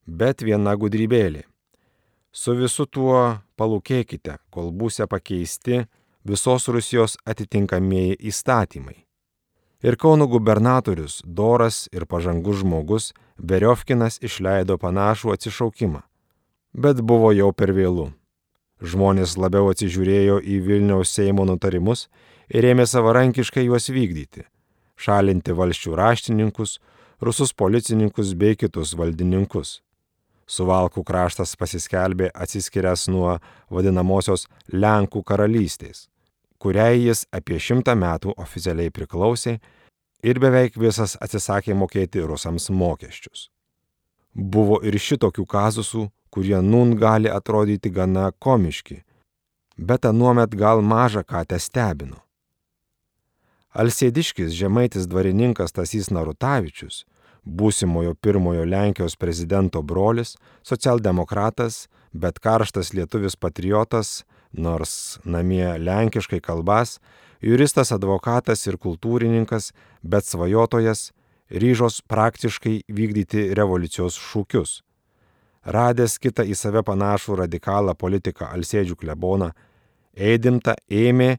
Bet 0.04 0.42
viena 0.44 0.74
gudrybėlė. 0.76 1.46
Su 2.36 2.52
visu 2.52 2.84
tuo 2.84 3.38
palūkėkite, 3.56 4.34
kol 4.52 4.68
būsite 4.76 5.06
pakeisti 5.08 5.86
visos 6.28 6.68
Rusijos 6.68 7.16
atitinkamieji 7.24 8.18
įstatymai. 8.28 8.98
Ir 9.80 9.96
Kauno 9.96 10.26
gubernatorius, 10.28 11.22
doras 11.24 11.86
ir 11.96 12.04
pažangus 12.04 12.60
žmogus, 12.60 13.14
Veriovkinas 13.38 14.20
išleido 14.20 14.76
panašų 14.76 15.32
atsišaukimą. 15.32 16.04
Bet 16.76 17.00
buvo 17.00 17.32
jau 17.32 17.54
per 17.56 17.72
vėlų. 17.72 18.10
Žmonės 18.84 19.38
labiau 19.40 19.72
atsižiūrėjo 19.72 20.42
į 20.44 20.60
Vilniaus 20.68 21.16
Seimo 21.16 21.48
nutarimus 21.48 22.10
ir 22.52 22.68
ėmė 22.68 22.84
savarankiškai 22.84 23.64
juos 23.64 23.88
vykdyti- 23.88 24.44
šalinti 24.98 25.54
valščių 25.54 25.94
raštininkus, 25.98 26.78
rusus 27.20 27.54
policininkus 27.54 28.34
bei 28.34 28.56
kitus 28.58 28.94
valdininkus. 28.98 29.78
Suvalkų 30.48 31.02
kraštas 31.04 31.54
pasiskelbė 31.60 32.30
atsiskirias 32.34 33.06
nuo 33.12 33.34
vadinamosios 33.70 34.46
Lenkų 34.72 35.22
karalystės, 35.28 36.06
kuriai 36.58 37.02
jis 37.04 37.26
apie 37.32 37.58
šimtą 37.60 37.94
metų 37.98 38.32
oficialiai 38.36 38.90
priklausė 38.90 39.58
ir 40.24 40.40
beveik 40.40 40.78
visas 40.80 41.18
atsisakė 41.20 41.76
mokėti 41.76 42.24
rusams 42.24 42.70
mokesčius. 42.70 43.50
Buvo 44.34 44.80
ir 44.86 44.96
šitokių 44.96 45.44
kazusų, 45.44 46.08
kurie 46.30 46.58
nun 46.62 46.96
gali 46.96 47.28
atrodyti 47.28 47.90
gana 47.90 48.30
komiški, 48.38 49.02
bet 49.76 50.08
anuomet 50.08 50.56
gal 50.56 50.80
maža 50.82 51.24
ką 51.24 51.44
te 51.44 51.58
stebino. 51.60 52.22
Alsėdiškis 53.78 54.56
žemaitis 54.58 55.06
dvarininkas 55.06 55.70
Tasys 55.76 56.08
Narutavičius, 56.10 57.04
būsimojo 57.46 58.16
pirmojo 58.18 58.64
Lenkijos 58.66 59.14
prezidento 59.14 59.84
brolis, 59.86 60.34
socialdemokratas, 60.66 61.86
bet 62.10 62.40
karštas 62.42 62.90
lietuvis 62.96 63.38
patriotas, 63.38 64.24
nors 64.50 65.20
namie 65.22 65.76
lenkiškai 65.78 66.40
kalbas, 66.42 66.96
juristas, 67.38 67.92
advokatas 67.94 68.66
ir 68.66 68.80
kultūrininkas, 68.82 69.70
bet 70.02 70.26
svajotojas, 70.26 71.12
ryžos 71.48 72.00
praktiškai 72.02 72.80
vykdyti 72.90 73.52
revoliucijos 73.54 74.18
šūkius. 74.18 74.80
Radęs 75.68 76.18
kitą 76.18 76.42
į 76.42 76.58
save 76.58 76.82
panašų 76.82 77.44
radikalą 77.44 77.94
politiką 77.94 78.50
Alsėdžių 78.56 78.98
kleboną, 78.98 79.52
Eidimta 80.18 80.74
ėmė 80.90 81.36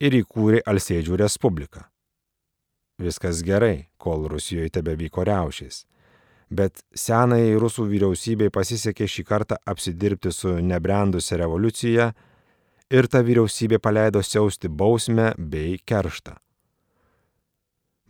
ir 0.00 0.16
įkūrė 0.20 0.62
Alsėdžių 0.66 1.18
Respubliką. 1.20 1.84
Viskas 2.98 3.42
gerai, 3.42 3.88
kol 3.98 4.28
Rusijoje 4.30 4.70
tebe 4.76 4.94
vyko 4.98 5.24
riaušės. 5.26 5.84
Bet 6.54 6.84
senai 6.94 7.56
rusų 7.58 7.88
vyriausybei 7.90 8.52
pasisekė 8.54 9.08
šį 9.10 9.24
kartą 9.26 9.58
apsidirbti 9.66 10.30
su 10.32 10.52
nebrendusią 10.62 11.40
revoliuciją 11.40 12.12
ir 12.94 13.08
ta 13.10 13.22
vyriausybė 13.26 13.80
paleido 13.82 14.22
siausti 14.22 14.68
bausmę 14.68 15.32
bei 15.38 15.78
kerštą. 15.82 16.36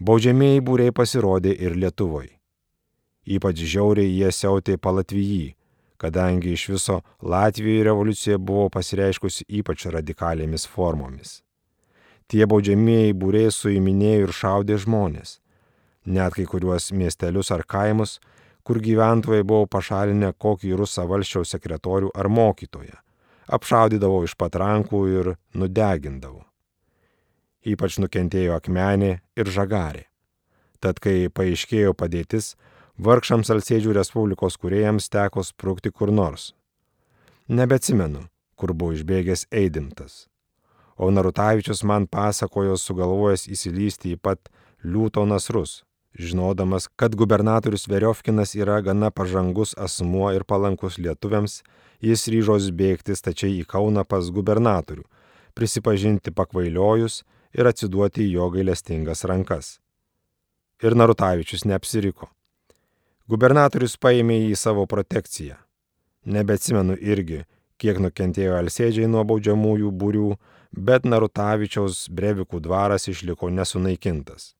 Baudžiamieji 0.04 0.60
būriai 0.66 0.92
pasirodė 0.92 1.54
ir 1.54 1.78
Lietuvoje. 1.78 2.34
Ypač 3.24 3.62
žiauriai 3.62 4.10
jie 4.10 4.28
siautė 4.34 4.76
palatvijį, 4.76 5.54
kadangi 5.96 6.52
iš 6.52 6.66
viso 6.74 6.98
Latvijoje 7.22 7.86
revoliucija 7.88 8.36
buvo 8.36 8.68
pasireiškusi 8.74 9.46
ypač 9.62 9.86
radikalėmis 9.94 10.66
formomis. 10.68 11.43
Tie 12.30 12.46
baudžiamieji 12.48 13.16
būriai 13.20 13.52
suiminėjo 13.52 14.28
ir 14.28 14.32
šaudė 14.32 14.78
žmonės. 14.80 15.38
Net 16.04 16.36
kai 16.36 16.44
kuriuos 16.48 16.90
miestelius 16.92 17.50
ar 17.52 17.64
kaimus, 17.68 18.18
kur 18.64 18.80
gyventojai 18.80 19.44
buvo 19.44 19.68
pašalinę 19.68 20.32
kokį 20.40 20.72
rusą 20.80 21.04
valščiaus 21.08 21.52
sekretorių 21.54 22.10
ar 22.16 22.28
mokytoją, 22.32 22.96
apšaudydavo 23.56 24.22
iš 24.24 24.36
patrankų 24.40 25.00
ir 25.12 25.30
nudegindavo. 25.52 26.42
Ypač 27.64 27.96
nukentėjo 28.00 28.56
akmenė 28.56 29.18
ir 29.36 29.48
žagarė. 29.48 30.04
Tad 30.80 31.00
kai 31.00 31.30
paaiškėjo 31.32 31.94
padėtis, 31.96 32.52
vargšams 33.00 33.52
Alsėdžių 33.52 33.96
Respublikos 33.96 34.60
kuriejams 34.60 35.08
teko 35.12 35.44
sprukti 35.44 35.92
kur 35.92 36.12
nors. 36.12 36.52
Nebetsimenu, 37.48 38.26
kur 38.56 38.72
buvo 38.76 38.92
išbėgęs 38.96 39.48
Eidimtas. 39.52 40.26
O 40.96 41.10
Narutavičius 41.10 41.82
man 41.82 42.06
pasakojo 42.06 42.76
sugalvojęs 42.78 43.48
įsilysti 43.50 44.14
į 44.14 44.20
pat 44.22 44.50
liūto 44.84 45.24
nasrus, 45.26 45.82
žinodamas, 46.14 46.86
kad 46.96 47.16
gubernatorius 47.18 47.88
Veriovkinas 47.90 48.54
yra 48.54 48.80
gana 48.80 49.10
pažangus 49.10 49.74
asmuo 49.74 50.30
ir 50.34 50.44
palankus 50.44 50.98
lietuviams, 50.98 51.62
jis 52.00 52.28
ryžos 52.30 52.70
bėgti 52.70 53.16
stačiai 53.18 53.58
į 53.62 53.66
Kauną 53.66 54.04
pas 54.06 54.30
gubernatorių, 54.30 55.02
prisipažinti 55.54 56.30
pakvailiojus 56.30 57.22
ir 57.54 57.70
atsiduoti 57.70 58.30
jo 58.30 58.48
gailestingas 58.54 59.24
rankas. 59.24 59.78
Ir 60.82 60.94
Narutavičius 60.94 61.64
neapsiriko. 61.66 62.28
Gubernatorius 63.30 63.96
paėmė 63.96 64.42
jį 64.42 64.48
į 64.52 64.56
savo 64.60 64.84
protekciją. 64.86 65.56
Nebetsimenu 66.28 66.96
irgi, 67.00 67.44
kiek 67.80 68.00
nukentėjo 68.02 68.58
Alsėdžiai 68.58 69.08
nuo 69.08 69.22
baudžiamųjų 69.28 69.92
būrių, 70.00 70.28
bet 70.76 71.06
Narutavičiaus 71.06 72.08
brevikų 72.10 72.60
dvaras 72.60 73.08
išliko 73.08 73.50
nesunaikintas. 73.50 74.54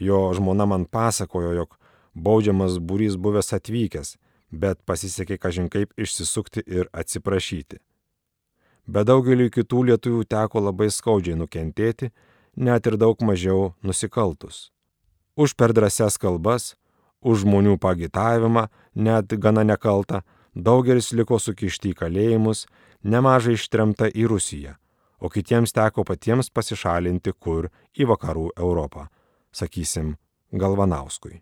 Jo 0.00 0.32
žmona 0.36 0.66
man 0.66 0.84
pasakojo, 0.84 1.52
jog 1.56 1.78
baudžiamas 2.14 2.78
būrys 2.78 3.16
buvęs 3.16 3.52
atvykęs, 3.56 4.16
bet 4.52 4.82
pasisekė 4.84 5.38
kažinkaip 5.40 5.92
išsisukti 5.96 6.62
ir 6.66 6.88
atsiprašyti. 6.92 7.80
Bet 8.86 9.06
daugeliu 9.08 9.48
kitų 9.50 9.86
lietuvių 9.92 10.24
teko 10.26 10.60
labai 10.60 10.90
skaudžiai 10.90 11.38
nukentėti, 11.38 12.10
net 12.56 12.86
ir 12.86 12.98
daug 12.98 13.20
mažiau 13.22 13.72
nusikaltus. 13.82 14.70
Už 15.36 15.54
per 15.56 15.72
drąsias 15.72 16.18
kalbas, 16.20 16.74
už 17.22 17.46
žmonių 17.46 17.78
pagitavimą, 17.80 18.66
net 18.94 19.32
gana 19.38 19.62
nekaltą, 19.64 20.20
daugelis 20.54 21.12
liko 21.16 21.38
sukišti 21.38 21.94
į 21.94 21.98
kalėjimus, 22.02 22.66
nemažai 23.06 23.54
ištremta 23.56 24.10
į 24.10 24.26
Rusiją, 24.34 24.74
o 25.22 25.30
kitiems 25.30 25.72
teko 25.72 26.04
patiems 26.08 26.50
pasišalinti 26.50 27.36
kur 27.38 27.70
į 27.94 28.10
vakarų 28.10 28.50
Europą, 28.58 29.06
sakysim, 29.54 30.16
Galvanauskui. 30.52 31.38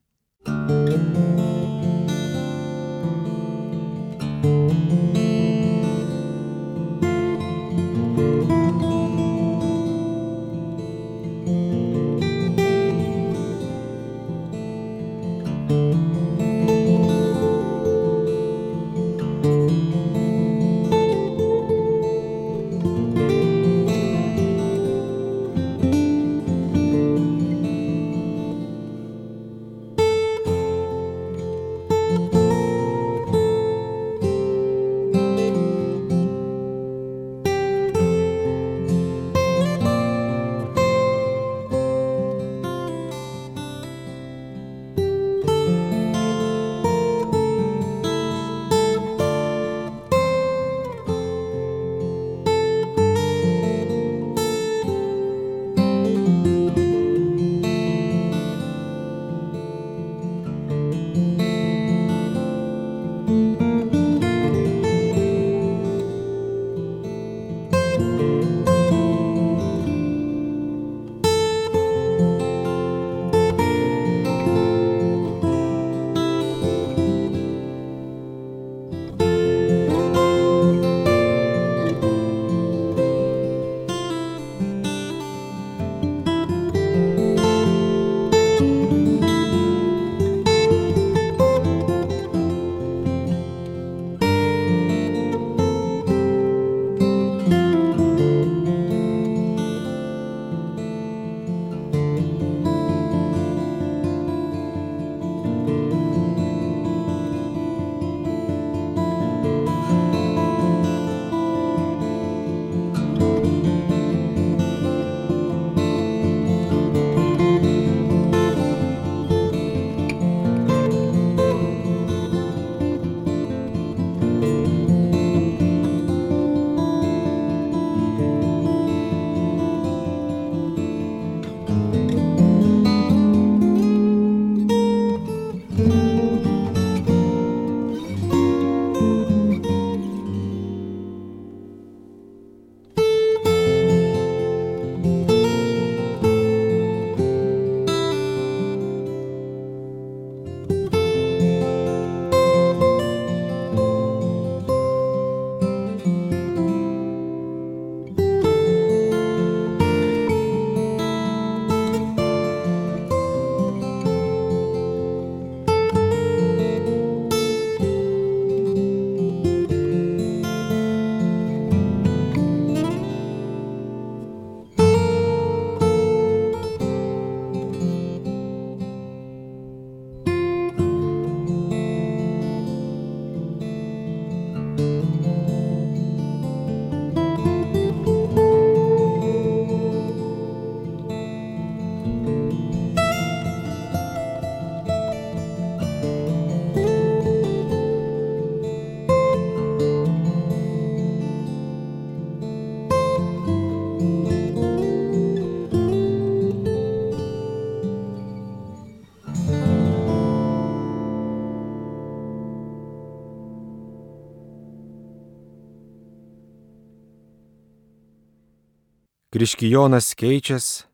Kriškijonas 219.40 220.14
keičias, 220.14 220.85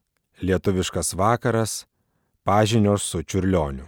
lietuviškas 0.41 1.15
vakaras, 1.19 1.87
pažinios 2.45 3.03
su 3.03 3.23
čiurlioniu. 3.23 3.85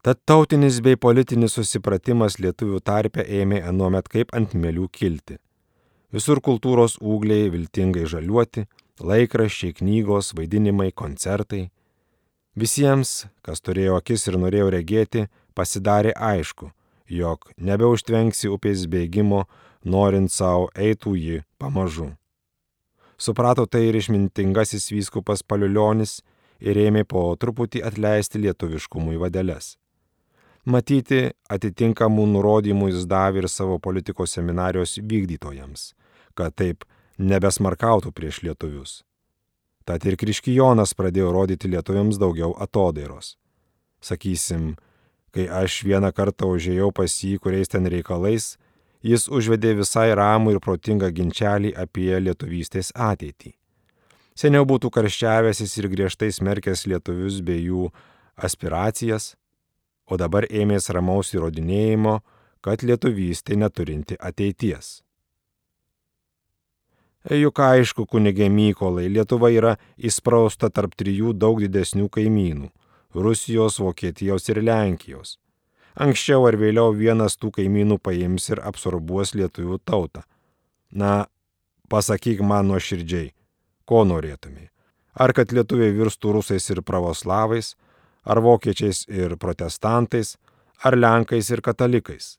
Tad 0.00 0.22
tautinis 0.24 0.78
bei 0.80 0.96
politinis 0.96 1.58
susipratimas 1.58 2.38
lietuvių 2.40 2.78
tarpe 2.80 3.26
ėmė 3.40 3.58
anuomet 3.68 4.08
kaip 4.08 4.32
ant 4.32 4.54
mėlių 4.56 4.88
kilti. 4.88 5.36
Visur 6.16 6.40
kultūros 6.40 6.94
ūgliai 7.02 7.50
viltingai 7.52 8.06
žaliuoti, 8.08 8.64
laikraščiai, 9.04 9.74
knygos, 9.82 10.32
vaidinimai, 10.38 10.94
koncertai. 10.96 11.66
Visiems, 12.56 13.26
kas 13.44 13.60
turėjo 13.60 13.98
akis 14.00 14.24
ir 14.32 14.38
norėjo 14.40 14.70
regėti, 14.78 15.26
pasidarė 15.52 16.16
aišku, 16.16 16.72
jog 17.04 17.52
nebeužtvenksi 17.58 18.48
upės 18.56 18.88
bėgimo, 18.88 19.44
norint 19.84 20.32
savo 20.32 20.72
eitų 20.72 21.14
ji 21.20 21.44
pamažu. 21.60 22.08
Suprato 23.20 23.66
tai 23.68 23.82
ir 23.90 23.98
išmintingasis 24.00 24.86
vyskupas 24.94 25.42
Paliulionis 25.44 26.22
ir 26.64 26.78
ėmė 26.80 27.04
po 27.04 27.26
truputį 27.36 27.82
atleisti 27.84 28.40
lietuviškumui 28.40 29.20
vadeles. 29.20 29.74
Matyti 30.64 31.26
atitinkamų 31.52 32.24
nurodymų 32.34 32.88
jis 32.94 33.04
davė 33.08 33.42
ir 33.42 33.48
savo 33.52 33.76
politikos 33.80 34.36
seminarijos 34.36 34.96
vykdytojams, 35.00 35.92
kad 36.36 36.56
taip 36.56 36.84
nebesmarkautų 37.20 38.12
prieš 38.16 38.40
lietuvius. 38.46 39.00
Tad 39.84 40.04
ir 40.08 40.16
Kriškijonas 40.20 40.92
pradėjo 40.96 41.32
rodyti 41.36 41.68
lietuviams 41.68 42.20
daugiau 42.20 42.54
atodairos. 42.56 43.34
Sakysim, 44.00 44.76
kai 45.32 45.44
aš 45.48 45.82
vieną 45.84 46.12
kartą 46.16 46.48
užėjau 46.56 46.88
pas 46.96 47.12
jį, 47.20 47.36
kuriais 47.40 47.68
ten 47.68 47.88
reikalais, 47.88 48.54
jis 49.02 49.28
užvedė 49.28 49.74
visai 49.80 50.10
ramų 50.16 50.56
ir 50.56 50.60
protingą 50.64 51.10
ginčelį 51.14 51.72
apie 51.84 52.12
lietuvystės 52.20 52.92
ateitį. 52.94 53.54
Seniau 54.36 54.64
būtų 54.64 54.90
karščiavęsis 54.94 55.76
ir 55.80 55.90
griežtai 55.92 56.30
smerkęs 56.32 56.86
lietuvius 56.88 57.40
bei 57.44 57.64
jų 57.66 57.90
aspiracijas, 58.36 59.34
o 60.06 60.16
dabar 60.16 60.46
ėmės 60.48 60.88
ramaus 60.94 61.34
įrodinėjimo, 61.34 62.20
kad 62.64 62.82
lietuvystė 62.84 63.56
neturinti 63.56 64.16
ateities. 64.20 65.00
Juk 67.28 67.60
aišku, 67.60 68.06
kunigė 68.08 68.48
Mykolai, 68.48 69.10
Lietuva 69.12 69.50
yra 69.52 69.74
įsprausta 70.00 70.70
tarp 70.72 70.94
trijų 70.96 71.34
daug 71.36 71.60
didesnių 71.60 72.08
kaimynų- 72.08 72.70
Rusijos, 73.24 73.76
Vokietijos 73.78 74.48
ir 74.48 74.62
Lenkijos. 74.64 75.36
Anksčiau 75.98 76.46
ar 76.48 76.56
vėliau 76.60 76.94
vienas 76.94 77.36
tų 77.36 77.50
kaimynų 77.58 77.98
paims 77.98 78.48
ir 78.52 78.62
absorbuos 78.62 79.34
lietuvių 79.34 79.80
tautą. 79.84 80.22
Na, 80.90 81.26
pasakyk 81.90 82.42
man 82.42 82.70
nuoširdžiai, 82.70 83.32
ko 83.86 84.04
norėtumai. 84.06 84.70
Ar 85.14 85.34
kad 85.34 85.52
lietuviai 85.52 85.94
virstų 85.94 86.36
rusais 86.38 86.70
ir 86.70 86.82
pravoslavais, 86.86 87.74
ar 88.24 88.40
vokiečiais 88.40 89.06
ir 89.10 89.36
protestantais, 89.36 90.36
ar 90.84 90.96
lenkais 90.96 91.50
ir 91.50 91.60
katalikais. 91.60 92.36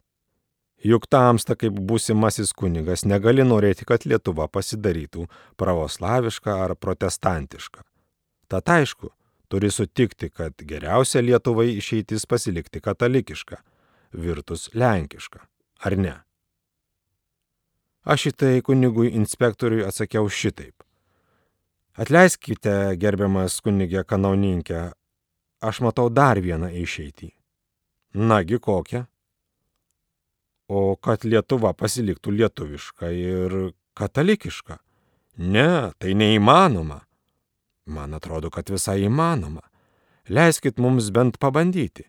Juk 0.82 1.06
tamsta 1.06 1.54
kaip 1.54 1.76
būsimasis 1.78 2.56
kunigas 2.58 3.04
negali 3.06 3.44
norėti, 3.46 3.86
kad 3.86 4.08
Lietuva 4.10 4.48
pasidarytų 4.50 5.28
pravoslaviška 5.62 6.56
ar 6.64 6.74
protestantiška. 6.74 7.84
Tad 8.50 8.72
aišku, 8.74 9.12
turi 9.52 9.72
sutikti, 9.72 10.30
kad 10.32 10.64
geriausia 10.68 11.22
Lietuvai 11.22 11.68
išeitis 11.76 12.26
pasilikti 12.26 12.82
katalikiška, 12.82 13.60
virtus 14.16 14.70
lenkiška, 14.74 15.44
ar 15.84 15.98
ne? 16.00 16.16
Aš 18.02 18.32
į 18.32 18.34
tai 18.34 18.54
kunigui 18.66 19.12
inspektoriui 19.14 19.84
atsakiau 19.86 20.30
šitaip. 20.32 20.82
Atleiskite, 22.02 22.96
gerbiamas 22.98 23.60
kunigė 23.62 24.06
kanauninkė, 24.08 24.88
aš 25.62 25.82
matau 25.86 26.08
dar 26.10 26.40
vieną 26.42 26.72
išeitį. 26.82 27.30
Nagi 28.16 28.58
kokią? 28.60 29.06
O 30.72 30.96
kad 30.96 31.28
Lietuva 31.28 31.74
pasiliktų 31.76 32.32
lietuviška 32.40 33.12
ir 33.12 33.56
katalikiška. 34.00 34.80
Ne, 35.38 35.92
tai 36.00 36.16
neįmanoma. 36.16 37.02
Man 37.92 38.16
atrodo, 38.16 38.50
kad 38.54 38.70
visai 38.72 39.02
įmanoma. 39.08 39.64
Leiskit 40.32 40.80
mums 40.80 41.10
bent 41.12 41.40
pabandyti. 41.42 42.06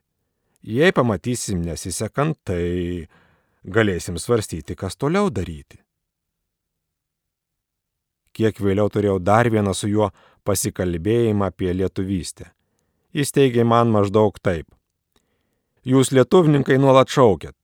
Jei 0.63 0.93
pamatysim 0.95 1.65
nesisekant, 1.67 2.39
tai 2.47 3.09
galėsim 3.67 4.19
svarstyti, 4.19 4.77
kas 4.79 4.95
toliau 4.95 5.31
daryti. 5.31 5.81
Kiek 8.33 8.61
vėliau 8.63 8.89
turėjau 8.89 9.19
dar 9.19 9.51
vieną 9.51 9.75
su 9.75 9.91
juo 9.91 10.13
pasikalbėjimą 10.47 11.51
apie 11.51 11.73
lietuvystę. 11.75 12.47
Jis 13.13 13.35
teigė 13.35 13.67
man 13.67 13.91
maždaug 13.93 14.39
taip. 14.41 14.71
Jūs 15.85 16.13
lietuvininkai 16.15 16.79
nuolat 16.79 17.11
šaukėt. 17.11 17.57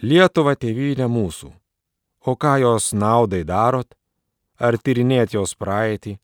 Lietuva 0.00 0.54
tėvynė 0.54 1.10
mūsų. 1.10 1.50
O 2.26 2.36
ką 2.38 2.54
jos 2.62 2.92
naudai 2.94 3.42
darot? 3.44 3.92
Ar 4.56 4.78
tyrinėt 4.78 5.34
jos 5.34 5.52
praeitį? 5.58 6.16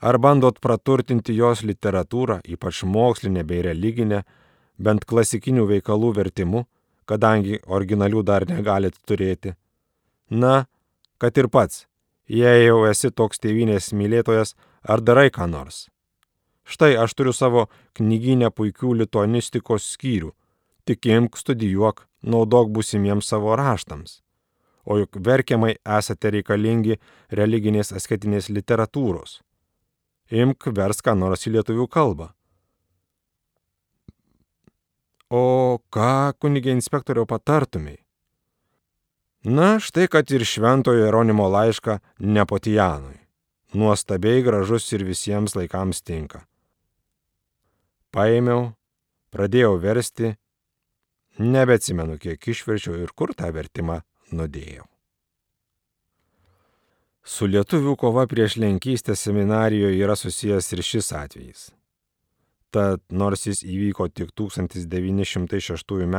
Ar 0.00 0.16
bandot 0.16 0.56
praturtinti 0.64 1.34
jos 1.36 1.60
literatūrą, 1.60 2.38
ypač 2.48 2.84
mokslinę 2.88 3.44
bei 3.44 3.60
religinę, 3.66 4.22
bent 4.80 5.04
klasikinių 5.04 5.66
veikalų 5.68 6.14
vertimu, 6.16 6.64
kadangi 7.04 7.60
originalių 7.68 8.22
dar 8.24 8.46
negalit 8.48 8.96
turėti? 9.04 9.52
Na, 10.30 10.64
kad 11.20 11.36
ir 11.36 11.50
pats, 11.52 11.84
jei 12.24 12.64
jau 12.64 12.86
esi 12.88 13.10
toks 13.12 13.42
tėvynės 13.44 13.90
mylėtojas, 13.92 14.54
ar 14.88 15.04
darai 15.04 15.28
ką 15.28 15.50
nors? 15.52 15.90
Štai 16.64 16.94
aš 17.02 17.12
turiu 17.18 17.34
savo 17.36 17.66
knyginę 17.98 18.48
puikių 18.54 18.94
lituanistikos 19.02 19.90
skyrių. 19.98 20.32
Tik 20.88 21.10
imk, 21.12 21.36
studijuok, 21.36 22.06
naudok 22.22 22.72
busimiems 22.72 23.28
savo 23.28 23.52
raštams. 23.58 24.20
O 24.88 24.96
juk 24.96 25.20
verkiamai 25.20 25.74
esate 25.98 26.30
reikalingi 26.38 26.96
religinės 27.36 27.92
asketinės 27.92 28.48
literatūros. 28.48 29.40
Imk, 30.30 30.68
vers 30.70 31.02
ką 31.02 31.16
nors 31.18 31.46
į 31.48 31.56
lietuvių 31.56 31.88
kalbą. 31.90 32.28
O 35.30 35.78
ką, 35.94 36.34
kunigė 36.42 36.74
inspektoriau, 36.74 37.26
patartumai? 37.26 37.98
Na, 39.46 39.78
štai 39.80 40.08
kad 40.10 40.30
ir 40.34 40.42
šventojo 40.44 41.06
Jeronimo 41.06 41.46
laišką 41.48 42.00
Nepotijanui. 42.18 43.16
Nuostabiai 43.74 44.42
gražus 44.42 44.90
ir 44.92 45.06
visiems 45.06 45.54
laikams 45.54 46.02
tinka. 46.02 46.42
Paėmiau, 48.10 48.72
pradėjau 49.30 49.76
versti, 49.78 50.34
nebeatsimenu, 51.38 52.18
kiek 52.18 52.50
išverčiau 52.54 52.98
ir 52.98 53.14
kur 53.14 53.30
tą 53.38 53.54
vertimą 53.54 54.02
nudėjau. 54.34 54.89
Su 57.30 57.46
lietuvių 57.46 57.92
kova 57.94 58.24
prieš 58.26 58.56
lenkystę 58.58 59.14
seminarijoje 59.14 60.00
yra 60.02 60.16
susijęs 60.18 60.72
ir 60.74 60.80
šis 60.82 61.12
atvejis. 61.14 61.60
Tad 62.74 63.04
nors 63.22 63.46
jis 63.46 63.60
įvyko 63.62 64.08
tik 64.10 64.32
1906 64.40 65.94
m. 66.08 66.16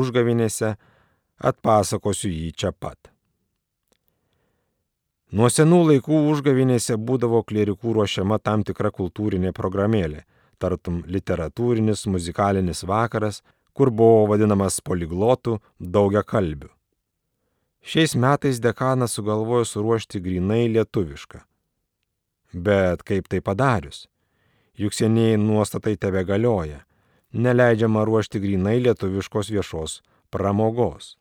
užgavinėse, 0.00 0.72
atpasakosiu 1.50 2.32
jį 2.32 2.50
čia 2.58 2.72
pat. 2.72 3.12
Nuo 5.30 5.46
senų 5.48 5.80
laikų 5.92 6.24
užgavinėse 6.34 6.98
būdavo 6.98 7.44
klerikų 7.46 7.94
ruošiama 8.00 8.42
tam 8.42 8.66
tikra 8.66 8.90
kultūrinė 8.90 9.54
programėlė, 9.54 10.26
tartum 10.58 11.04
literatūrinis 11.06 12.06
muzikalinis 12.10 12.82
vakaras, 12.82 13.42
kur 13.72 13.94
buvo 13.94 14.26
vadinamas 14.34 14.82
poliglotų 14.82 15.60
daugia 15.78 16.26
kalbių. 16.26 16.68
Šiais 17.82 18.14
metais 18.14 18.60
dekanas 18.62 19.12
sugalvojo 19.18 19.64
suruošti 19.64 20.20
grinai 20.20 20.68
lietuvišką. 20.70 21.40
Bet 22.52 23.02
kaip 23.02 23.26
tai 23.28 23.40
padarius? 23.40 24.06
Juk 24.78 24.94
seniai 24.94 25.36
nuostatai 25.36 25.96
tebe 25.96 26.22
galioja. 26.24 26.84
Neleidžiama 27.32 28.04
ruošti 28.06 28.38
grinai 28.38 28.78
lietuviškos 28.84 29.50
viešos 29.50 29.98
pramogos. 30.30 31.16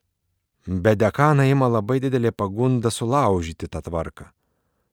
Bet 0.67 0.99
dekaną 1.01 1.47
ima 1.49 1.67
labai 1.67 1.97
didelė 2.03 2.31
pagunda 2.31 2.91
sulaužyti 2.93 3.67
tą 3.67 3.81
tvarką. 3.81 4.29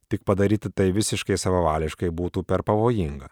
Tik 0.09 0.25
padaryti 0.25 0.73
tai 0.73 0.89
visiškai 0.97 1.37
savavališkai 1.37 2.09
būtų 2.09 2.47
per 2.49 2.65
pavojinga. 2.65 3.29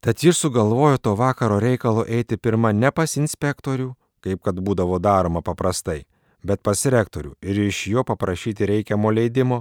Tad 0.00 0.22
jis 0.22 0.38
sugalvojo 0.38 1.02
to 1.02 1.16
vakaro 1.18 1.58
reikalo 1.60 2.06
eiti 2.06 2.38
pirmą 2.38 2.70
ne 2.72 2.92
pas 2.94 3.16
inspektorių, 3.18 3.90
kaip 4.22 4.40
kad 4.46 4.54
būdavo 4.54 5.00
daroma 5.02 5.42
paprastai, 5.42 6.04
bet 6.42 6.62
pas 6.62 6.84
rektorių 6.94 7.34
ir 7.42 7.60
iš 7.66 7.86
jo 7.94 8.04
paprašyti 8.06 8.68
reikiamo 8.68 9.12
leidimo, 9.12 9.60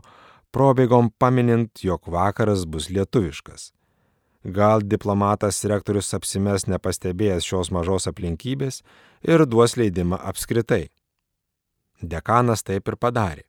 probėgom 0.56 1.12
paminint, 1.20 1.84
jog 1.84 2.08
vakaras 2.10 2.66
bus 2.66 2.90
lietuviškas. 2.90 3.72
Gal 4.44 4.86
diplomatas 4.88 5.60
rektorius 5.68 6.14
apsimes 6.16 6.66
nepastebėjęs 6.72 7.44
šios 7.44 7.74
mažos 7.76 8.08
aplinkybės 8.08 8.82
ir 9.28 9.44
duos 9.46 9.76
leidimą 9.76 10.20
apskritai. 10.32 10.88
Dekanas 12.02 12.64
taip 12.64 12.88
ir 12.88 12.96
padarė. 12.96 13.44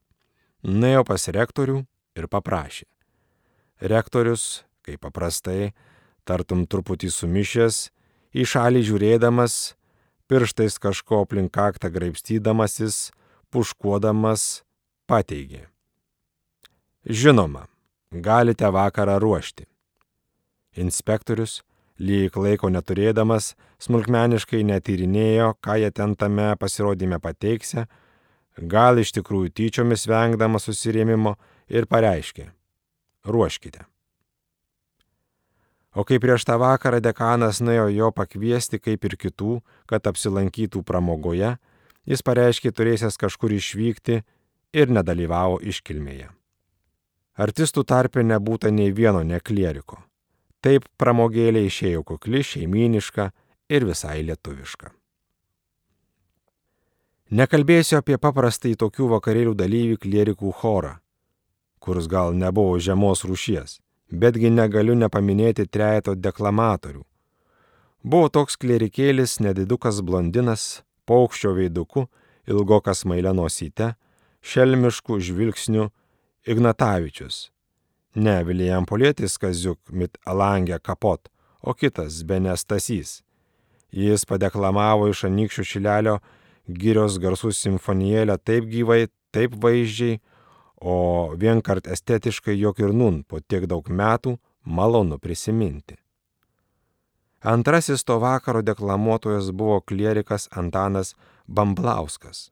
nuėjo 0.63 1.03
pas 1.07 1.27
rektorių 1.27 1.85
ir 2.15 2.27
paprašė. 2.27 2.85
Rektorius, 3.81 4.63
kaip 4.85 5.01
paprastai, 5.01 5.73
tartum 6.23 6.67
truputį 6.67 7.09
sumišęs, 7.09 7.89
į 8.35 8.45
šalį 8.45 8.83
žiūrėdamas, 8.85 9.73
pirštais 10.29 10.77
kažko 10.77 11.23
aplink 11.25 11.51
kaktą 11.55 11.89
graipstydamasis, 11.89 13.11
puškuodamas, 13.51 14.63
pateigė. 15.09 15.67
Žinoma, 17.05 17.65
galite 18.11 18.69
vakarą 18.71 19.17
ruošti. 19.19 19.65
Inspektorius, 20.79 21.61
lyg 21.99 22.35
laiko 22.37 22.69
neturėdamas, 22.71 23.53
smulkmeniškai 23.81 24.63
netyrinėjo, 24.67 25.53
ką 25.59 25.77
jie 25.81 25.91
ten 25.91 26.15
tame 26.15 26.51
pasirodyme 26.61 27.19
pateiksia, 27.19 27.87
gal 28.57 29.01
iš 29.01 29.13
tikrųjų 29.17 29.51
tyčiomis 29.57 30.07
vengdamas 30.07 30.69
susirėmimo 30.69 31.35
ir 31.67 31.87
pareiškė- 31.87 32.51
ruoškite. 33.33 33.85
O 35.91 36.05
kai 36.07 36.21
prieš 36.23 36.45
tą 36.47 36.55
vakarą 36.55 37.01
dekanas 37.03 37.59
nuėjo 37.59 37.89
jo 37.91 38.11
pakviesti 38.15 38.79
kaip 38.79 39.03
ir 39.03 39.17
kitų, 39.19 39.61
kad 39.85 40.07
apsilankytų 40.07 40.85
pramogoje, 40.87 41.57
jis 42.05 42.23
pareiškė 42.25 42.71
turėsęs 42.71 43.17
kažkur 43.21 43.53
išvykti 43.55 44.21
ir 44.73 44.93
nedalyvavo 44.93 45.59
iškilmėje. 45.61 46.29
Artistų 47.41 47.83
tarpe 47.87 48.23
nebūta 48.23 48.71
nei 48.71 48.91
vieno 48.91 49.23
neklieriko. 49.23 50.01
Taip 50.61 50.85
pramogėlė 51.01 51.63
išėjo 51.65 52.03
kukli, 52.05 52.43
šeiminiška 52.45 53.31
ir 53.73 53.85
visai 53.87 54.19
lietuviška. 54.27 54.91
Nekalbėsiu 57.31 58.01
apie 58.01 58.17
paprastai 58.19 58.75
tokių 58.75 59.07
vakarėlių 59.13 59.53
dalyvių 59.55 59.97
klierikų 60.03 60.51
chorą, 60.59 60.97
kuris 61.79 62.09
gal 62.11 62.35
nebuvo 62.35 62.75
žemos 62.83 63.23
rūšies, 63.23 63.77
betgi 64.11 64.51
negaliu 64.51 64.97
nepaminėti 64.99 65.65
trejeto 65.65 66.17
deklamatorių. 66.19 67.05
Buvo 68.03 68.27
toks 68.29 68.59
klierikėlis 68.59 69.39
nedidukas 69.39 70.01
blondinas, 70.03 70.83
paukščio 71.11 71.55
veiduku, 71.57 72.07
ilgokas 72.47 73.03
mailė 73.09 73.33
nosyte, 73.35 73.93
šelmiškų 74.41 75.19
žvilgsnių 75.27 75.89
Ignatavičius. 76.47 77.49
Ne 78.15 78.41
Vilijampolietis 78.47 79.37
Kaziuk 79.39 79.79
mit 79.91 80.17
Alangė 80.27 80.79
kapot, 80.83 81.29
o 81.61 81.75
kitas 81.77 82.23
Benestasys. 82.27 83.21
Jis 83.91 84.25
padeklamavo 84.27 85.09
iš 85.11 85.25
anykščių 85.27 85.67
šilelio 85.67 86.17
gyrios 86.67 87.19
garsų 87.21 87.51
simfonijėlę 87.55 88.37
taip 88.43 88.67
gyvai, 88.71 89.05
taip 89.35 89.55
vaizdžiai, 89.63 90.19
o 90.81 91.31
vienkart 91.37 91.87
estetiškai 91.93 92.55
jog 92.57 92.79
ir 92.81 92.95
nun 92.95 93.21
po 93.23 93.39
tiek 93.39 93.67
daug 93.69 93.85
metų 93.85 94.39
malonu 94.65 95.19
prisiminti. 95.21 96.00
Antrasis 97.41 98.03
to 98.03 98.19
vakaro 98.19 98.61
deklamuotojas 98.61 99.51
buvo 99.51 99.79
klierikas 99.81 100.47
Antanas 100.51 101.15
Bamblauskas. 101.47 102.51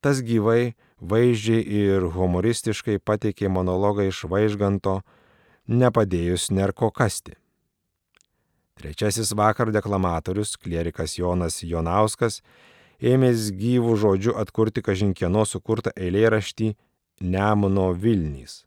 Tas 0.00 0.22
gyvai, 0.24 0.74
vaizdžiai 1.00 1.60
ir 1.60 2.06
humoristiškai 2.14 2.96
pateikė 3.04 3.50
monologą 3.52 4.06
iš 4.08 4.24
vaižganto, 4.30 5.00
nepadėjus 5.68 6.48
nerko 6.50 6.90
kasti. 6.90 7.36
Trečiasis 8.76 9.32
vakar 9.36 9.72
deklamatorius, 9.72 10.56
klierikas 10.60 11.16
Jonas 11.18 11.62
Jonauskas, 11.64 12.42
ėmės 13.00 13.50
gyvų 13.56 13.96
žodžių 14.00 14.36
atkurti 14.40 14.84
kažinkieno 14.84 15.44
sukurtą 15.48 15.92
eilėraštį 15.96 16.74
Nemuno 17.20 17.90
Vilnys. 17.96 18.64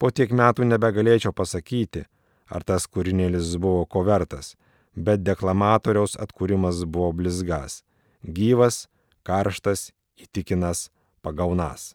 Po 0.00 0.10
tiek 0.10 0.32
metų 0.32 0.64
nebegalėčiau 0.68 1.32
pasakyti, 1.36 2.06
ar 2.52 2.64
tas 2.68 2.86
kūrinėlis 2.86 3.56
buvo 3.56 3.86
ko 3.88 4.04
vertas, 4.06 4.54
bet 4.94 5.24
deklamatoriaus 5.24 6.18
atkūrimas 6.20 6.84
buvo 6.84 7.12
blizgas, 7.16 7.80
gyvas, 8.22 8.86
karštas, 9.24 9.90
įtikinas, 10.20 10.90
pagaunas. 11.24 11.92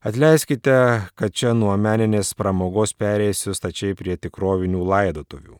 Atleiskite, 0.00 0.76
kad 1.12 1.34
čia 1.36 1.52
nuo 1.52 1.74
meninės 1.76 2.32
pramogos 2.32 2.94
perėsiu 2.96 3.52
stačiai 3.52 3.92
prie 3.98 4.16
tikrovinių 4.16 4.80
laidotuvių. 4.88 5.58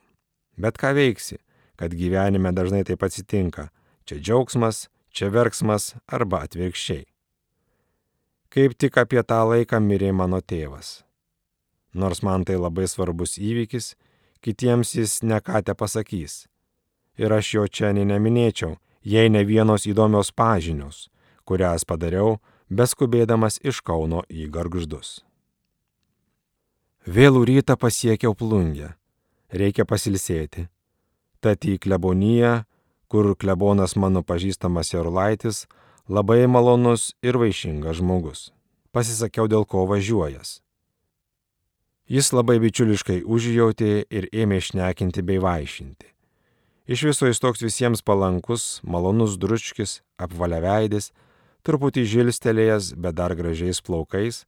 Bet 0.56 0.80
ką 0.80 0.94
veiksi, 0.96 1.36
kad 1.76 1.92
gyvenime 1.92 2.52
dažnai 2.56 2.80
taip 2.88 3.04
atsitinka. 3.04 3.68
Čia 4.08 4.16
džiaugsmas, 4.16 4.86
čia 5.12 5.28
verksmas 5.28 5.92
arba 6.08 6.40
atvirkščiai. 6.48 7.04
Kaip 8.50 8.74
tik 8.80 8.96
apie 8.98 9.20
tą 9.22 9.44
laiką 9.52 9.78
mirė 9.84 10.10
mano 10.16 10.40
tėvas. 10.40 11.02
Nors 11.92 12.22
man 12.22 12.44
tai 12.44 12.56
labai 12.56 12.86
svarbus 12.88 13.38
įvykis, 13.38 13.94
kitiems 14.40 14.94
jis 14.94 15.20
nekate 15.22 15.74
pasakys. 15.74 16.46
Ir 17.18 17.32
aš 17.32 17.54
jo 17.54 17.66
čia 17.66 17.92
neminėčiau, 17.92 18.76
jei 19.02 19.28
ne 19.28 19.42
vienos 19.44 19.86
įdomios 19.86 20.30
pažinios, 20.32 21.08
kurias 21.44 21.84
padariau, 21.84 22.38
beskubėdamas 22.70 23.58
iš 23.64 23.82
Kauno 23.82 24.22
į 24.30 24.46
Gargždus. 24.48 25.20
Vėlų 27.06 27.44
rytą 27.48 27.76
pasiekiau 27.80 28.36
plungę. 28.36 28.94
Reikia 29.50 29.84
pasilsėti. 29.88 30.68
Tad 31.40 31.64
į 31.64 31.78
kleboniją, 31.80 32.64
kur 33.10 33.34
klebonas 33.34 33.96
mano 33.96 34.22
pažįstamas 34.22 34.92
Jarulaitis, 34.92 35.64
labai 36.06 36.46
malonus 36.46 37.14
ir 37.24 37.40
vaišingas 37.40 37.98
žmogus. 37.98 38.52
Pasisakiau, 38.92 39.48
dėl 39.48 39.64
ko 39.66 39.86
važiuojas. 39.90 40.60
Jis 42.10 42.32
labai 42.34 42.56
bičiuliškai 42.58 43.20
užjautė 43.22 43.90
ir 44.10 44.24
ėmė 44.34 44.56
šnekinti 44.66 45.22
bei 45.22 45.38
vaišinti. 45.38 46.08
Iš 46.90 47.04
viso 47.06 47.28
jis 47.28 47.38
toks 47.38 47.62
visiems 47.62 48.02
palankus, 48.02 48.80
malonus 48.82 49.36
dručkis, 49.38 50.00
apvaliaveidis, 50.18 51.12
truputį 51.62 52.02
žilstelėjęs, 52.10 52.96
bet 52.98 53.14
dar 53.14 53.36
gražiais 53.38 53.78
plaukais, 53.86 54.40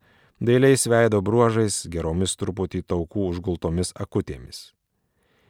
dailiais 0.42 0.88
veido 0.90 1.22
bruožais, 1.22 1.84
geromis 1.86 2.34
truputį 2.40 2.82
taukų 2.82 3.28
užgultomis 3.30 3.94
akutėmis. 3.94 4.72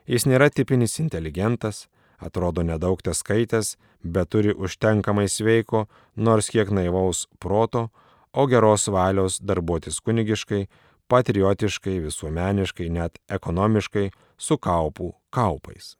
Jis 0.05 0.29
nėra 0.29 0.51
tipinis 0.53 0.99
inteligentas, 1.01 1.87
atrodo 2.21 2.61
nedaug 2.61 3.01
te 3.01 3.17
skaitęs, 3.17 3.79
bet 4.05 4.35
turi 4.37 4.53
užtenkamai 4.53 5.31
sveiko, 5.33 5.87
nors 6.17 6.53
kiek 6.53 6.69
naivaus 6.69 7.25
proto, 7.41 7.89
o 8.37 8.45
geros 8.53 8.91
valios 8.93 9.41
darbuotis 9.41 10.05
kunigiškai, 10.05 10.67
patriotiškai, 11.13 11.99
visuomeniškai, 12.07 12.89
net 12.93 13.19
ekonomiškai, 13.29 14.11
su 14.41 14.57
kaupų 14.59 15.13
kaupais. 15.35 15.97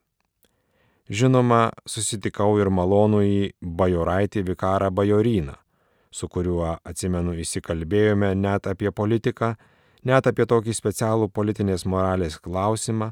Žinoma, 1.13 1.73
susitikau 1.85 2.55
ir 2.61 2.71
malonų 2.71 3.19
į 3.27 3.39
bajoraitį 3.61 4.45
vikarą 4.47 4.89
bajoryną, 4.95 5.57
su 6.13 6.29
kuriuo, 6.31 6.77
atsimenu, 6.87 7.35
įsikalbėjome 7.43 8.31
net 8.39 8.69
apie 8.71 8.91
politiką, 8.91 9.53
net 10.07 10.29
apie 10.31 10.47
tokį 10.47 10.73
specialų 10.73 11.27
politinės 11.29 11.83
moralės 11.85 12.39
klausimą, 12.39 13.11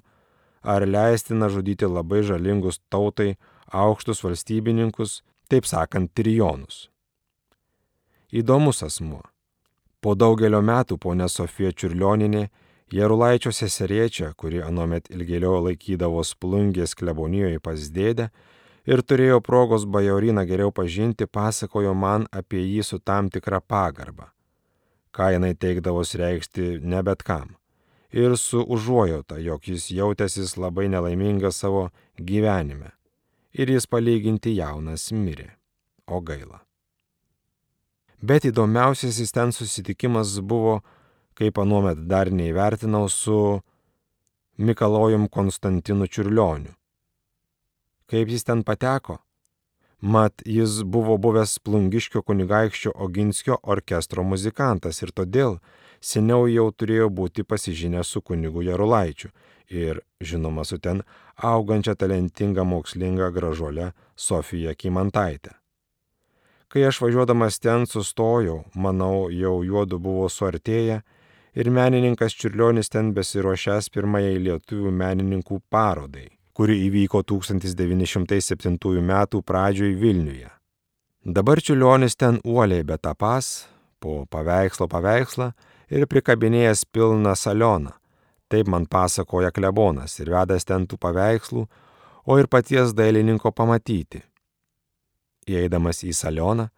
ar 0.64 0.88
leistina 0.88 1.50
žudyti 1.52 1.90
labai 1.90 2.24
žalingus 2.24 2.80
tautai 2.90 3.36
aukštus 3.68 4.24
valstybininkus, 4.24 5.20
taip 5.52 5.68
sakant, 5.68 6.14
trijonus. 6.16 6.88
Įdomus 8.32 8.82
asmuo. 8.88 9.26
Po 10.02 10.16
daugelio 10.18 10.64
metų 10.66 10.98
ponė 10.98 11.28
Sofija 11.30 11.70
Čiurlioninė 11.78 12.48
Jerulaičio 12.92 13.52
seseriečia, 13.54 14.32
kuri 14.34 14.64
anomet 14.66 15.12
ilgėliau 15.14 15.60
laikydavo 15.68 16.24
splungės 16.26 16.96
klebonijoje 16.98 17.62
pas 17.62 17.86
dėdę 17.94 18.32
ir 18.90 19.04
turėjo 19.06 19.38
progos 19.46 19.86
bajoriną 19.86 20.44
geriau 20.50 20.74
pažinti, 20.74 21.28
pasakojo 21.30 21.94
man 21.94 22.26
apie 22.32 22.64
jį 22.66 22.84
su 22.84 23.00
tam 23.00 23.30
tikra 23.30 23.62
pagarba. 23.62 24.32
Ką 25.14 25.30
jinai 25.36 25.54
teikdavos 25.54 26.16
reikšti 26.18 26.80
ne 26.82 27.04
bet 27.06 27.22
kam. 27.24 27.56
Ir 28.12 28.36
su 28.38 28.60
užuojauta, 28.60 29.38
jog 29.40 29.70
jis 29.70 29.92
jautėsis 29.94 30.58
labai 30.58 30.90
nelaimingas 30.92 31.62
savo 31.62 31.92
gyvenime. 32.18 32.92
Ir 33.54 33.70
jis 33.70 33.88
palyginti 33.88 34.58
jaunas 34.58 35.12
mirė. 35.14 35.52
O 36.08 36.20
gaila. 36.20 36.66
Bet 38.22 38.46
įdomiausiasis 38.46 39.34
ten 39.34 39.52
susitikimas 39.52 40.38
buvo 40.46 40.82
kaip 41.34 41.58
anuomet 41.58 42.04
dar 42.06 42.30
neįvertinau 42.30 43.10
su 43.10 43.62
Mikalojum 44.62 45.28
Konstantinu 45.28 46.06
Čiurlioniu. 46.08 46.76
Kaip 48.06 48.30
jis 48.30 48.44
ten 48.46 48.62
pateko? 48.68 49.18
Mat, 50.02 50.42
jis 50.46 50.82
buvo 50.84 51.16
buvęs 51.22 51.60
plungiškio 51.66 52.22
kunigaikščio 52.26 52.92
Oginskio 53.06 53.58
orkestro 53.64 54.26
muzikantas 54.26 55.02
ir 55.02 55.14
todėl 55.14 55.58
seniau 56.02 56.48
jau 56.50 56.68
turėjo 56.74 57.10
būti 57.22 57.46
pasižinęs 57.46 58.14
su 58.14 58.22
kunigu 58.22 58.66
Jarulaičiu 58.66 59.30
ir, 59.70 60.02
žinoma, 60.20 60.66
su 60.66 60.78
ten 60.78 61.02
augančia 61.38 61.96
talentinga 61.96 62.66
mokslinga 62.66 63.30
gražuolė 63.34 63.92
Sofija 64.18 64.74
Kymantaitė. 64.76 65.61
Kai 66.72 66.86
aš 66.88 67.02
važiuodamas 67.04 67.58
ten 67.60 67.84
sustojau, 67.84 68.62
manau, 68.80 69.28
jau 69.28 69.58
juodu 69.68 69.98
buvo 70.00 70.30
suartėję 70.32 71.02
ir 71.60 71.70
menininkas 71.76 72.32
Čiurlionis 72.40 72.88
ten 72.94 73.10
besiruošęs 73.12 73.90
pirmajai 73.92 74.38
lietuvių 74.46 74.94
menininkų 75.02 75.60
parodai, 75.68 76.30
kuri 76.56 76.78
įvyko 76.86 77.26
1907 77.28 78.78
m. 79.02 79.12
pradžioj 79.44 79.98
Vilniuje. 80.00 80.48
Dabar 81.26 81.60
Čiurlionis 81.60 82.16
ten 82.16 82.40
uoliai 82.46 82.88
betapas, 82.88 83.68
po 84.00 84.24
paveikslo 84.32 84.88
paveikslą 84.88 85.52
ir 85.92 86.08
prikabinėjęs 86.08 86.88
pilną 86.88 87.36
salioną. 87.36 87.92
Taip 88.48 88.72
man 88.72 88.88
pasakoja 88.88 89.52
klebonas 89.52 90.22
ir 90.24 90.32
vedęs 90.32 90.72
ten 90.72 90.88
tų 90.88 91.04
paveikslų, 91.04 91.68
o 92.32 92.40
ir 92.40 92.48
paties 92.48 92.96
dailininko 92.96 93.52
pamatyti. 93.52 94.24
Įeidamas 95.50 96.04
į 96.06 96.14
salioną, 96.14 96.70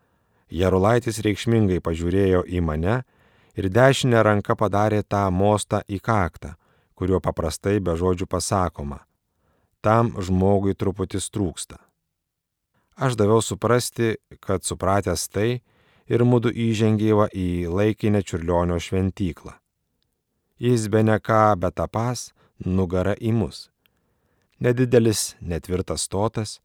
Jarulaitis 0.54 1.18
reikšmingai 1.26 1.80
pažiūrėjo 1.82 2.44
į 2.46 2.62
mane 2.62 3.00
ir 3.58 3.70
dešinę 3.74 4.22
ranką 4.24 4.56
padarė 4.60 5.02
tą 5.04 5.26
mostą 5.34 5.82
į 5.90 5.98
kaktą, 6.04 6.54
kuriuo 6.94 7.20
paprastai 7.24 7.80
be 7.82 7.96
žodžių 7.98 8.28
pasakoma. 8.30 9.00
Tam 9.82 10.14
žmogui 10.22 10.76
truputis 10.78 11.32
trūksta. 11.34 11.80
Aš 12.96 13.18
daviau 13.18 13.42
suprasti, 13.42 14.16
kad 14.40 14.62
supratęs 14.64 15.26
tai 15.34 15.64
ir 16.06 16.24
mūdu 16.24 16.54
įžengėva 16.54 17.32
į 17.34 17.66
laikinę 17.74 18.22
čiurlionio 18.22 18.78
šventyklą. 18.78 19.58
Jis 20.62 20.88
be 20.88 21.02
ne 21.04 21.18
ką 21.20 21.56
bet 21.60 21.80
tapas, 21.82 22.30
nugara 22.62 23.18
į 23.18 23.34
mus. 23.34 23.70
Nedidelis, 24.62 25.34
netvirtas 25.42 26.06
stotas, 26.06 26.60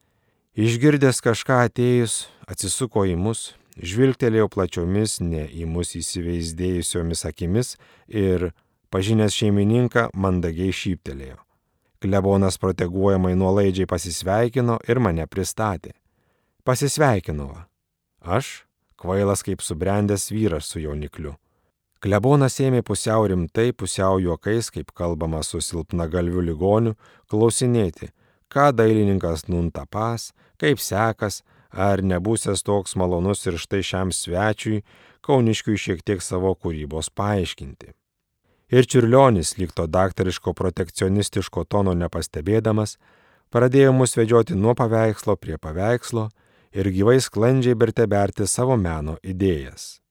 išgirdęs 0.59 1.21
kažką 1.23 1.61
atėjus, 1.69 2.27
atsisuko 2.51 3.05
į 3.07 3.15
mus, 3.19 3.53
žvilgtelėjau 3.79 4.49
plačiomis, 4.51 5.21
ne 5.23 5.45
į 5.47 5.69
mus 5.71 5.95
įsivaizdėjusiomis 5.99 7.23
akimis 7.29 7.77
ir, 8.11 8.51
pažinęs 8.91 9.37
šeimininką, 9.39 10.09
mandagiai 10.19 10.75
šyptelėjo. 10.75 11.39
Klebonas 12.03 12.59
proteguojamai 12.63 13.35
nuolaidžiai 13.39 13.89
pasisveikino 13.91 14.79
ir 14.87 15.01
mane 15.03 15.27
pristatė. 15.27 15.95
Pasisveikinau. 16.67 17.51
Aš, 18.23 18.65
kvailas 18.99 19.43
kaip 19.47 19.63
subrendęs 19.63 20.29
vyras 20.31 20.71
su 20.71 20.83
jaunikliu. 20.83 21.37
Klebonas 22.03 22.61
ėmė 22.63 22.85
pusiau 22.87 23.27
rimtai, 23.27 23.73
pusiau 23.75 24.21
juokais, 24.23 24.71
kaip 24.71 24.93
kalbama 24.95 25.41
su 25.43 25.59
silpnagalviu 25.63 26.43
ligoniu, 26.47 26.95
klausinėti, 27.31 28.13
ką 28.47 28.71
dailininkas 28.79 29.49
nuntapas, 29.51 30.31
kaip 30.61 30.83
sekas, 30.83 31.43
ar 31.71 32.03
nebūsės 32.03 32.65
toks 32.65 32.97
malonus 32.97 33.47
ir 33.47 33.59
štai 33.61 33.83
šiam 33.85 34.13
svečiui, 34.15 34.83
kauniškiui 35.25 35.79
šiek 35.79 36.03
tiek 36.03 36.23
savo 36.25 36.55
kūrybos 36.55 37.11
paaiškinti. 37.15 37.93
Ir 38.69 38.85
čiurlionis, 38.85 39.57
lyg 39.57 39.73
to 39.73 39.87
daktariško 39.89 40.53
protekcionistiško 40.53 41.65
tono 41.65 41.95
nepastebėdamas, 41.97 42.99
pradėjo 43.53 43.95
mus 43.97 44.17
vedžioti 44.17 44.57
nuo 44.57 44.75
paveikslo 44.77 45.39
prie 45.41 45.57
paveikslo 45.57 46.29
ir 46.77 46.91
gyvai 46.93 47.17
sklandžiai 47.25 47.79
berteberti 47.79 48.47
savo 48.47 48.77
meno 48.77 49.17
idėjas. 49.25 50.03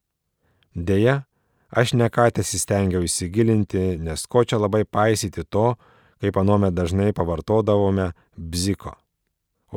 Deja, 0.74 1.24
aš 1.70 1.94
nekatės 1.94 2.56
įstengiau 2.58 3.06
įsigilinti, 3.06 3.98
nes 4.02 4.26
ko 4.26 4.46
čia 4.46 4.58
labai 4.62 4.86
paisyti 4.86 5.46
to, 5.46 5.76
kaip 6.22 6.38
anuomet 6.42 6.74
dažnai 6.74 7.12
pavartodavome 7.14 8.12
bziko 8.38 8.98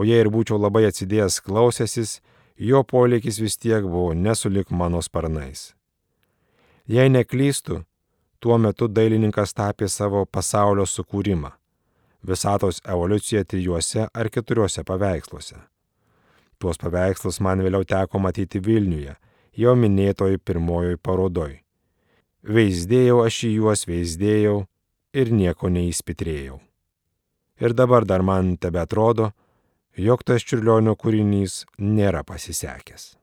o 0.00 0.04
jei 0.08 0.22
ir 0.24 0.30
būčiau 0.32 0.56
labai 0.56 0.86
atsidėjęs 0.88 1.42
klausęsis, 1.44 2.20
jo 2.56 2.80
polikis 2.88 3.40
vis 3.44 3.58
tiek 3.60 3.84
buvo 3.84 4.14
nesulik 4.16 4.72
mano 4.72 5.02
sparnais. 5.04 5.74
Jei 6.88 7.12
neklystu, 7.12 7.82
tuo 8.40 8.56
metu 8.58 8.88
dailininkas 8.88 9.52
tapė 9.52 9.88
savo 9.92 10.24
pasaulio 10.24 10.86
sukūrimą- 10.88 11.50
visatos 12.30 12.80
evoliuciją 12.94 13.44
trijuose 13.44 14.08
ar 14.14 14.30
keturiuose 14.30 14.84
paveiksluose. 14.84 15.58
Tuos 16.58 16.76
paveikslus 16.76 17.40
man 17.40 17.60
vėliau 17.60 17.84
teko 17.84 18.18
matyti 18.18 18.60
Vilniuje, 18.60 19.16
jau 19.56 19.74
minėtoj 19.76 20.38
pirmojoj 20.38 20.96
parodoj. 20.96 21.60
Veizdėjau 22.44 23.26
aš 23.26 23.44
į 23.44 23.54
juos, 23.54 23.84
veizdėjau 23.86 24.66
ir 25.12 25.32
nieko 25.32 25.68
neįspitrėjau. 25.68 26.60
Ir 27.60 27.72
dabar 27.72 28.04
dar 28.04 28.22
man 28.22 28.56
tebe 28.56 28.80
atrodo, 28.80 29.32
jog 29.96 30.22
tas 30.24 30.44
čiurlionio 30.46 30.94
kūrinys 30.98 31.64
nėra 31.78 32.22
pasisekęs. 32.26 33.19